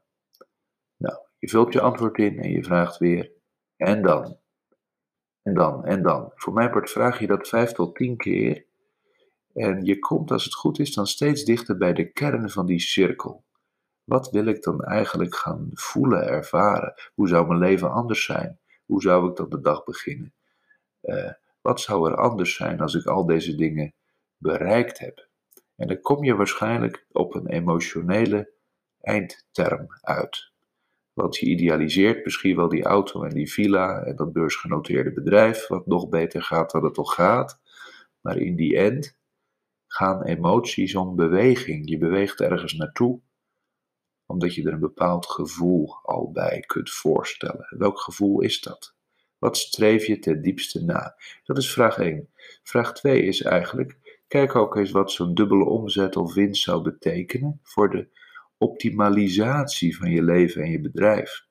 Nou, 0.96 1.18
je 1.38 1.48
vult 1.48 1.72
je 1.72 1.80
antwoord 1.80 2.18
in 2.18 2.38
en 2.38 2.50
je 2.50 2.64
vraagt 2.64 2.98
weer. 2.98 3.32
En 3.76 4.02
dan? 4.02 4.38
En 5.42 5.54
dan? 5.54 5.84
En 5.84 6.02
dan? 6.02 6.32
Voor 6.34 6.52
mijn 6.52 6.70
part 6.70 6.90
vraag 6.90 7.20
je 7.20 7.26
dat 7.26 7.48
vijf 7.48 7.72
tot 7.72 7.94
tien 7.94 8.16
keer. 8.16 8.66
En 9.52 9.84
je 9.84 9.98
komt, 9.98 10.30
als 10.30 10.44
het 10.44 10.54
goed 10.54 10.78
is, 10.78 10.94
dan 10.94 11.06
steeds 11.06 11.44
dichter 11.44 11.76
bij 11.76 11.92
de 11.92 12.12
kern 12.12 12.50
van 12.50 12.66
die 12.66 12.80
cirkel. 12.80 13.44
Wat 14.04 14.30
wil 14.30 14.46
ik 14.46 14.62
dan 14.62 14.80
eigenlijk 14.80 15.34
gaan 15.34 15.70
voelen, 15.72 16.26
ervaren? 16.26 16.94
Hoe 17.14 17.28
zou 17.28 17.46
mijn 17.46 17.58
leven 17.58 17.90
anders 17.90 18.24
zijn? 18.24 18.58
Hoe 18.84 19.02
zou 19.02 19.30
ik 19.30 19.36
dan 19.36 19.48
de 19.48 19.60
dag 19.60 19.84
beginnen? 19.84 20.34
Uh, 21.02 21.32
wat 21.60 21.80
zou 21.80 22.10
er 22.10 22.16
anders 22.16 22.54
zijn 22.54 22.80
als 22.80 22.94
ik 22.94 23.06
al 23.06 23.26
deze 23.26 23.54
dingen 23.54 23.94
bereikt 24.44 24.98
heb? 24.98 25.28
En 25.76 25.88
dan 25.88 26.00
kom 26.00 26.24
je 26.24 26.34
waarschijnlijk 26.34 27.06
op 27.12 27.34
een 27.34 27.46
emotionele 27.46 28.52
eindterm 29.00 29.86
uit. 30.00 30.52
Want 31.12 31.36
je 31.36 31.46
idealiseert 31.46 32.24
misschien 32.24 32.56
wel 32.56 32.68
die 32.68 32.84
auto 32.84 33.22
en 33.22 33.34
die 33.34 33.52
villa 33.52 34.02
en 34.02 34.16
dat 34.16 34.32
beursgenoteerde 34.32 35.12
bedrijf, 35.12 35.66
wat 35.66 35.86
nog 35.86 36.08
beter 36.08 36.42
gaat 36.42 36.70
dan 36.70 36.84
het 36.84 36.94
toch 36.94 37.14
gaat. 37.14 37.60
Maar 38.20 38.36
in 38.36 38.56
die 38.56 38.76
end 38.76 39.18
gaan 39.86 40.22
emoties 40.22 40.94
om 40.94 41.16
beweging. 41.16 41.88
Je 41.88 41.98
beweegt 41.98 42.40
ergens 42.40 42.72
naartoe, 42.72 43.20
omdat 44.26 44.54
je 44.54 44.62
er 44.66 44.72
een 44.72 44.80
bepaald 44.80 45.26
gevoel 45.26 45.98
al 46.02 46.30
bij 46.30 46.60
kunt 46.66 46.90
voorstellen. 46.90 47.66
Welk 47.78 48.00
gevoel 48.00 48.40
is 48.40 48.60
dat? 48.60 48.94
Wat 49.38 49.56
streef 49.56 50.06
je 50.06 50.18
ten 50.18 50.42
diepste 50.42 50.84
na? 50.84 51.16
Dat 51.44 51.58
is 51.58 51.72
vraag 51.72 51.98
1. 51.98 52.28
Vraag 52.62 52.94
2 52.94 53.22
is 53.22 53.42
eigenlijk, 53.42 53.98
kijk 54.34 54.54
ook 54.54 54.76
eens 54.76 54.90
wat 54.90 55.12
zo'n 55.12 55.34
dubbele 55.34 55.64
omzet 55.64 56.16
of 56.16 56.34
winst 56.34 56.62
zou 56.62 56.82
betekenen 56.82 57.60
voor 57.62 57.90
de 57.90 58.08
optimalisatie 58.58 59.96
van 59.96 60.10
je 60.10 60.22
leven 60.22 60.62
en 60.62 60.70
je 60.70 60.80
bedrijf. 60.80 61.46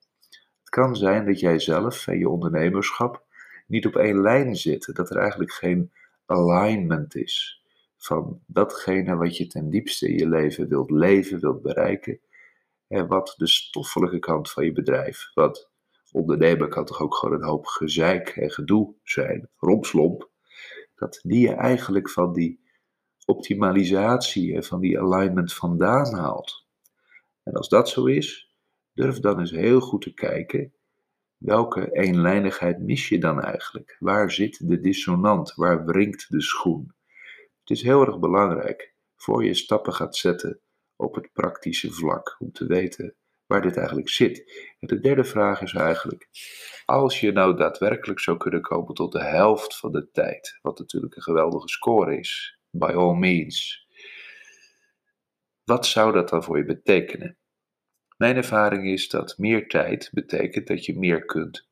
Het 0.59 0.69
kan 0.69 0.95
zijn 0.95 1.25
dat 1.25 1.39
jij 1.39 1.59
zelf 1.59 2.07
en 2.07 2.17
je 2.17 2.29
ondernemerschap 2.29 3.25
niet 3.67 3.85
op 3.85 3.95
één 3.95 4.21
lijn 4.21 4.55
zitten, 4.55 4.93
dat 4.93 5.09
er 5.09 5.17
eigenlijk 5.17 5.51
geen 5.51 5.91
alignment 6.25 7.15
is 7.15 7.63
van 7.97 8.41
datgene 8.47 9.15
wat 9.15 9.37
je 9.37 9.47
ten 9.47 9.69
diepste 9.69 10.07
in 10.07 10.17
je 10.17 10.29
leven 10.29 10.67
wilt 10.67 10.91
leven, 10.91 11.39
wilt 11.39 11.61
bereiken, 11.61 12.19
en 12.87 13.07
wat 13.07 13.33
de 13.37 13.47
stoffelijke 13.47 14.19
kant 14.19 14.51
van 14.51 14.65
je 14.65 14.71
bedrijf, 14.71 15.31
wat 15.33 15.69
ondernemer 16.11 16.67
kan 16.67 16.85
toch 16.85 17.01
ook 17.01 17.15
gewoon 17.15 17.35
een 17.35 17.47
hoop 17.47 17.65
gezeik 17.65 18.29
en 18.29 18.51
gedoe 18.51 18.93
zijn, 19.03 19.49
rompslomp, 19.57 20.31
dat 20.95 21.19
die 21.23 21.39
je 21.39 21.53
eigenlijk 21.53 22.09
van 22.09 22.33
die 22.33 22.61
optimalisatie 23.25 24.55
en 24.55 24.63
van 24.63 24.79
die 24.79 24.99
alignment 24.99 25.53
vandaan 25.53 26.13
haalt. 26.13 26.65
En 27.43 27.53
als 27.53 27.69
dat 27.69 27.89
zo 27.89 28.05
is, 28.05 28.53
durf 28.93 29.19
dan 29.19 29.39
eens 29.39 29.51
heel 29.51 29.79
goed 29.79 30.01
te 30.01 30.13
kijken, 30.13 30.73
welke 31.37 31.91
eenlijnigheid 31.91 32.79
mis 32.79 33.09
je 33.09 33.19
dan 33.19 33.41
eigenlijk? 33.41 33.95
Waar 33.99 34.31
zit 34.31 34.67
de 34.67 34.79
dissonant? 34.79 35.53
Waar 35.55 35.85
wringt 35.85 36.25
de 36.29 36.41
schoen? 36.41 36.93
Het 37.59 37.69
is 37.69 37.81
heel 37.81 38.05
erg 38.05 38.19
belangrijk 38.19 38.93
voor 39.15 39.45
je 39.45 39.53
stappen 39.53 39.93
gaat 39.93 40.15
zetten 40.15 40.59
op 40.95 41.15
het 41.15 41.29
praktische 41.33 41.91
vlak, 41.91 42.35
om 42.39 42.51
te 42.51 42.65
weten 42.65 43.15
waar 43.45 43.61
dit 43.61 43.77
eigenlijk 43.77 44.09
zit. 44.09 44.67
En 44.79 44.87
de 44.87 44.99
derde 44.99 45.23
vraag 45.23 45.61
is 45.61 45.73
eigenlijk, 45.73 46.27
als 46.85 47.19
je 47.19 47.31
nou 47.31 47.57
daadwerkelijk 47.57 48.19
zou 48.19 48.37
kunnen 48.37 48.61
komen 48.61 48.93
tot 48.93 49.11
de 49.11 49.23
helft 49.23 49.77
van 49.77 49.91
de 49.91 50.09
tijd, 50.11 50.59
wat 50.61 50.79
natuurlijk 50.79 51.15
een 51.15 51.21
geweldige 51.21 51.67
score 51.67 52.17
is, 52.17 52.59
by 52.73 52.91
all 52.95 53.15
means, 53.15 53.87
wat 55.63 55.85
zou 55.85 56.13
dat 56.13 56.29
dan 56.29 56.43
voor 56.43 56.57
je 56.57 56.65
betekenen? 56.65 57.37
Mijn 58.17 58.35
ervaring 58.35 58.87
is 58.87 59.09
dat 59.09 59.37
meer 59.37 59.67
tijd 59.67 60.09
betekent 60.13 60.67
dat 60.67 60.85
je 60.85 60.97
meer 60.97 61.25
kunt 61.25 61.67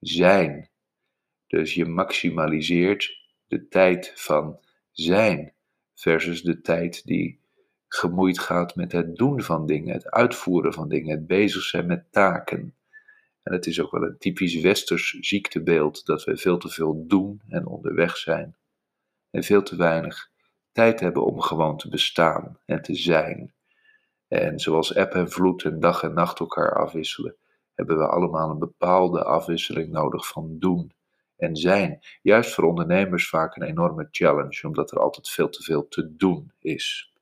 zijn. 0.00 0.70
Dus 1.46 1.74
je 1.74 1.84
maximaliseert 1.84 3.18
de 3.46 3.68
tijd 3.68 4.12
van 4.14 4.60
zijn 4.90 5.54
versus 5.94 6.42
de 6.42 6.60
tijd 6.60 7.06
die 7.06 7.40
gemoeid 7.88 8.38
gaat 8.38 8.76
met 8.76 8.92
het 8.92 9.16
doen 9.16 9.42
van 9.42 9.66
dingen, 9.66 9.92
het 9.92 10.10
uitvoeren 10.10 10.72
van 10.72 10.88
dingen, 10.88 11.16
het 11.16 11.26
bezig 11.26 11.62
zijn 11.62 11.86
met 11.86 12.12
taken. 12.12 12.74
En 13.42 13.52
het 13.52 13.66
is 13.66 13.80
ook 13.80 13.90
wel 13.90 14.02
een 14.02 14.18
typisch 14.18 14.60
westers 14.60 15.10
ziektebeeld 15.10 16.06
dat 16.06 16.24
we 16.24 16.36
veel 16.36 16.58
te 16.58 16.68
veel 16.68 17.06
doen 17.06 17.42
en 17.48 17.66
onderweg 17.66 18.16
zijn. 18.16 18.56
En 19.30 19.42
veel 19.42 19.62
te 19.62 19.76
weinig 19.76 20.30
tijd 20.76 21.00
hebben 21.00 21.24
om 21.24 21.40
gewoon 21.40 21.76
te 21.76 21.88
bestaan 21.88 22.58
en 22.64 22.82
te 22.82 22.94
zijn. 22.94 23.54
En 24.28 24.58
zoals 24.60 24.92
eb 24.92 25.14
en 25.14 25.30
vloed 25.30 25.64
en 25.64 25.80
dag 25.80 26.02
en 26.02 26.14
nacht 26.14 26.40
elkaar 26.40 26.72
afwisselen, 26.74 27.36
hebben 27.74 27.98
we 27.98 28.06
allemaal 28.06 28.50
een 28.50 28.58
bepaalde 28.58 29.24
afwisseling 29.24 29.90
nodig 29.90 30.28
van 30.28 30.58
doen 30.58 30.92
en 31.36 31.56
zijn. 31.56 31.98
Juist 32.22 32.54
voor 32.54 32.64
ondernemers 32.64 33.28
vaak 33.28 33.56
een 33.56 33.62
enorme 33.62 34.08
challenge, 34.10 34.66
omdat 34.66 34.90
er 34.90 34.98
altijd 34.98 35.28
veel 35.28 35.48
te 35.48 35.62
veel 35.62 35.88
te 35.88 36.16
doen 36.16 36.52
is. 36.58 37.12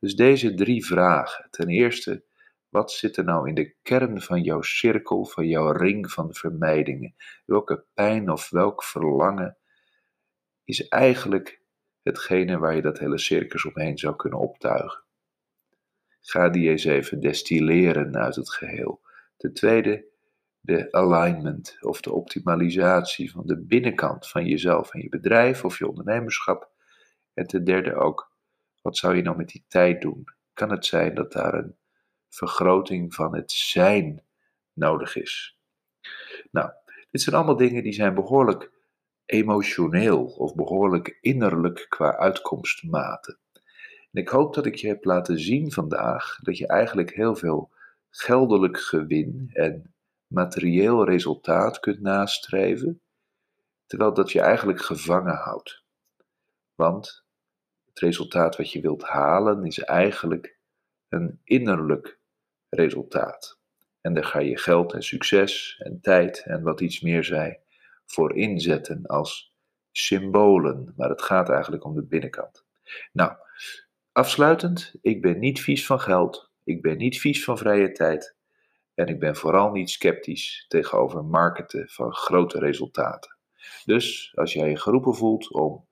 Dus 0.00 0.16
deze 0.16 0.54
drie 0.54 0.86
vragen. 0.86 1.46
Ten 1.50 1.68
eerste, 1.68 2.24
wat 2.68 2.92
zit 2.92 3.16
er 3.16 3.24
nou 3.24 3.48
in 3.48 3.54
de 3.54 3.74
kern 3.82 4.22
van 4.22 4.42
jouw 4.42 4.62
cirkel, 4.62 5.24
van 5.24 5.46
jouw 5.46 5.70
ring 5.70 6.10
van 6.10 6.34
vermijdingen? 6.34 7.14
Welke 7.44 7.84
pijn 7.94 8.30
of 8.30 8.50
welk 8.50 8.84
verlangen 8.84 9.56
is 10.64 10.88
eigenlijk 10.88 11.64
hetgene 12.06 12.58
waar 12.58 12.74
je 12.74 12.82
dat 12.82 12.98
hele 12.98 13.18
circus 13.18 13.64
omheen 13.64 13.98
zou 13.98 14.16
kunnen 14.16 14.38
optuigen? 14.38 15.02
Ga 16.20 16.48
die 16.48 16.70
eens 16.70 16.84
even 16.84 17.20
destilleren 17.20 18.16
uit 18.16 18.36
het 18.36 18.50
geheel. 18.50 19.00
Ten 19.36 19.52
tweede, 19.52 20.04
de 20.60 20.92
alignment 20.92 21.76
of 21.80 22.00
de 22.00 22.12
optimalisatie 22.12 23.30
van 23.30 23.46
de 23.46 23.58
binnenkant 23.58 24.28
van 24.28 24.46
jezelf 24.46 24.94
en 24.94 25.02
je 25.02 25.08
bedrijf 25.08 25.64
of 25.64 25.78
je 25.78 25.88
ondernemerschap. 25.88 26.70
En 27.34 27.46
ten 27.46 27.64
derde 27.64 27.94
ook, 27.94 28.32
wat 28.82 28.96
zou 28.96 29.16
je 29.16 29.22
nou 29.22 29.36
met 29.36 29.48
die 29.48 29.64
tijd 29.68 30.00
doen? 30.00 30.24
Kan 30.52 30.70
het 30.70 30.86
zijn 30.86 31.14
dat 31.14 31.32
daar 31.32 31.54
een 31.54 31.76
vergroting 32.28 33.14
van 33.14 33.34
het 33.34 33.52
zijn 33.52 34.24
nodig 34.72 35.16
is? 35.16 35.58
Nou, 36.50 36.70
dit 37.10 37.20
zijn 37.22 37.36
allemaal 37.36 37.56
dingen 37.56 37.82
die 37.82 37.92
zijn 37.92 38.14
behoorlijk 38.14 38.75
emotioneel 39.26 40.24
of 40.24 40.54
behoorlijk 40.54 41.18
innerlijk 41.20 41.86
qua 41.88 42.16
uitkomstmaten. 42.16 43.38
En 44.12 44.22
ik 44.22 44.28
hoop 44.28 44.54
dat 44.54 44.66
ik 44.66 44.74
je 44.74 44.88
heb 44.88 45.04
laten 45.04 45.38
zien 45.38 45.72
vandaag 45.72 46.38
dat 46.42 46.58
je 46.58 46.66
eigenlijk 46.66 47.14
heel 47.14 47.36
veel 47.36 47.70
geldelijk 48.10 48.78
gewin 48.78 49.50
en 49.52 49.94
materieel 50.26 51.04
resultaat 51.04 51.80
kunt 51.80 52.00
nastreven, 52.00 53.00
terwijl 53.86 54.14
dat 54.14 54.32
je 54.32 54.40
eigenlijk 54.40 54.80
gevangen 54.80 55.36
houdt. 55.36 55.84
Want 56.74 57.24
het 57.84 57.98
resultaat 57.98 58.56
wat 58.56 58.72
je 58.72 58.80
wilt 58.80 59.02
halen 59.02 59.64
is 59.64 59.78
eigenlijk 59.78 60.58
een 61.08 61.40
innerlijk 61.44 62.18
resultaat. 62.68 63.58
En 64.00 64.14
daar 64.14 64.24
ga 64.24 64.38
je 64.38 64.58
geld 64.58 64.92
en 64.92 65.02
succes 65.02 65.80
en 65.84 66.00
tijd 66.00 66.42
en 66.44 66.62
wat 66.62 66.80
iets 66.80 67.00
meer 67.00 67.24
zij 67.24 67.60
voor 68.06 68.36
inzetten 68.36 69.06
als 69.06 69.54
symbolen, 69.92 70.92
maar 70.96 71.08
het 71.08 71.22
gaat 71.22 71.50
eigenlijk 71.50 71.84
om 71.84 71.94
de 71.94 72.06
binnenkant. 72.06 72.66
Nou, 73.12 73.32
afsluitend, 74.12 74.94
ik 75.00 75.22
ben 75.22 75.38
niet 75.38 75.60
vies 75.60 75.86
van 75.86 76.00
geld, 76.00 76.52
ik 76.64 76.82
ben 76.82 76.96
niet 76.96 77.20
vies 77.20 77.44
van 77.44 77.58
vrije 77.58 77.92
tijd 77.92 78.36
en 78.94 79.06
ik 79.06 79.18
ben 79.18 79.36
vooral 79.36 79.70
niet 79.70 79.90
sceptisch 79.90 80.64
tegenover 80.68 81.24
marketen 81.24 81.88
van 81.88 82.12
grote 82.12 82.58
resultaten. 82.58 83.36
Dus 83.84 84.32
als 84.34 84.52
jij 84.52 84.68
je 84.68 84.78
geroepen 84.78 85.14
voelt 85.14 85.52
om 85.52 85.86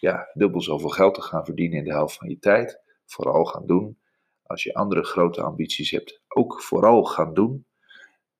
ja, 0.00 0.30
dubbel 0.32 0.62
zoveel 0.62 0.88
geld 0.88 1.14
te 1.14 1.22
gaan 1.22 1.44
verdienen 1.44 1.78
in 1.78 1.84
de 1.84 1.92
helft 1.92 2.16
van 2.16 2.28
je 2.28 2.38
tijd, 2.38 2.80
vooral 3.06 3.44
gaan 3.44 3.66
doen. 3.66 3.98
Als 4.42 4.62
je 4.62 4.74
andere 4.74 5.04
grote 5.04 5.42
ambities 5.42 5.90
hebt, 5.90 6.22
ook 6.28 6.62
vooral 6.62 7.04
gaan 7.04 7.34
doen. 7.34 7.66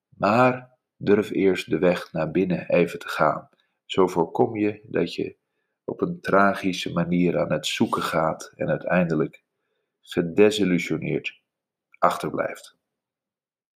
Maar 0.09 0.78
durf 0.99 1.31
eerst 1.31 1.71
de 1.71 1.79
weg 1.79 2.13
naar 2.13 2.31
binnen 2.31 2.69
even 2.69 2.99
te 2.99 3.09
gaan. 3.09 3.49
Zo 3.85 4.07
voorkom 4.07 4.57
je 4.57 4.81
dat 4.83 5.15
je 5.15 5.37
op 5.85 6.01
een 6.01 6.21
tragische 6.21 6.93
manier 6.93 7.39
aan 7.39 7.53
het 7.53 7.67
zoeken 7.67 8.03
gaat 8.03 8.53
en 8.57 8.69
uiteindelijk 8.69 9.43
gedesillusioneerd 10.01 11.41
achterblijft. 11.99 12.78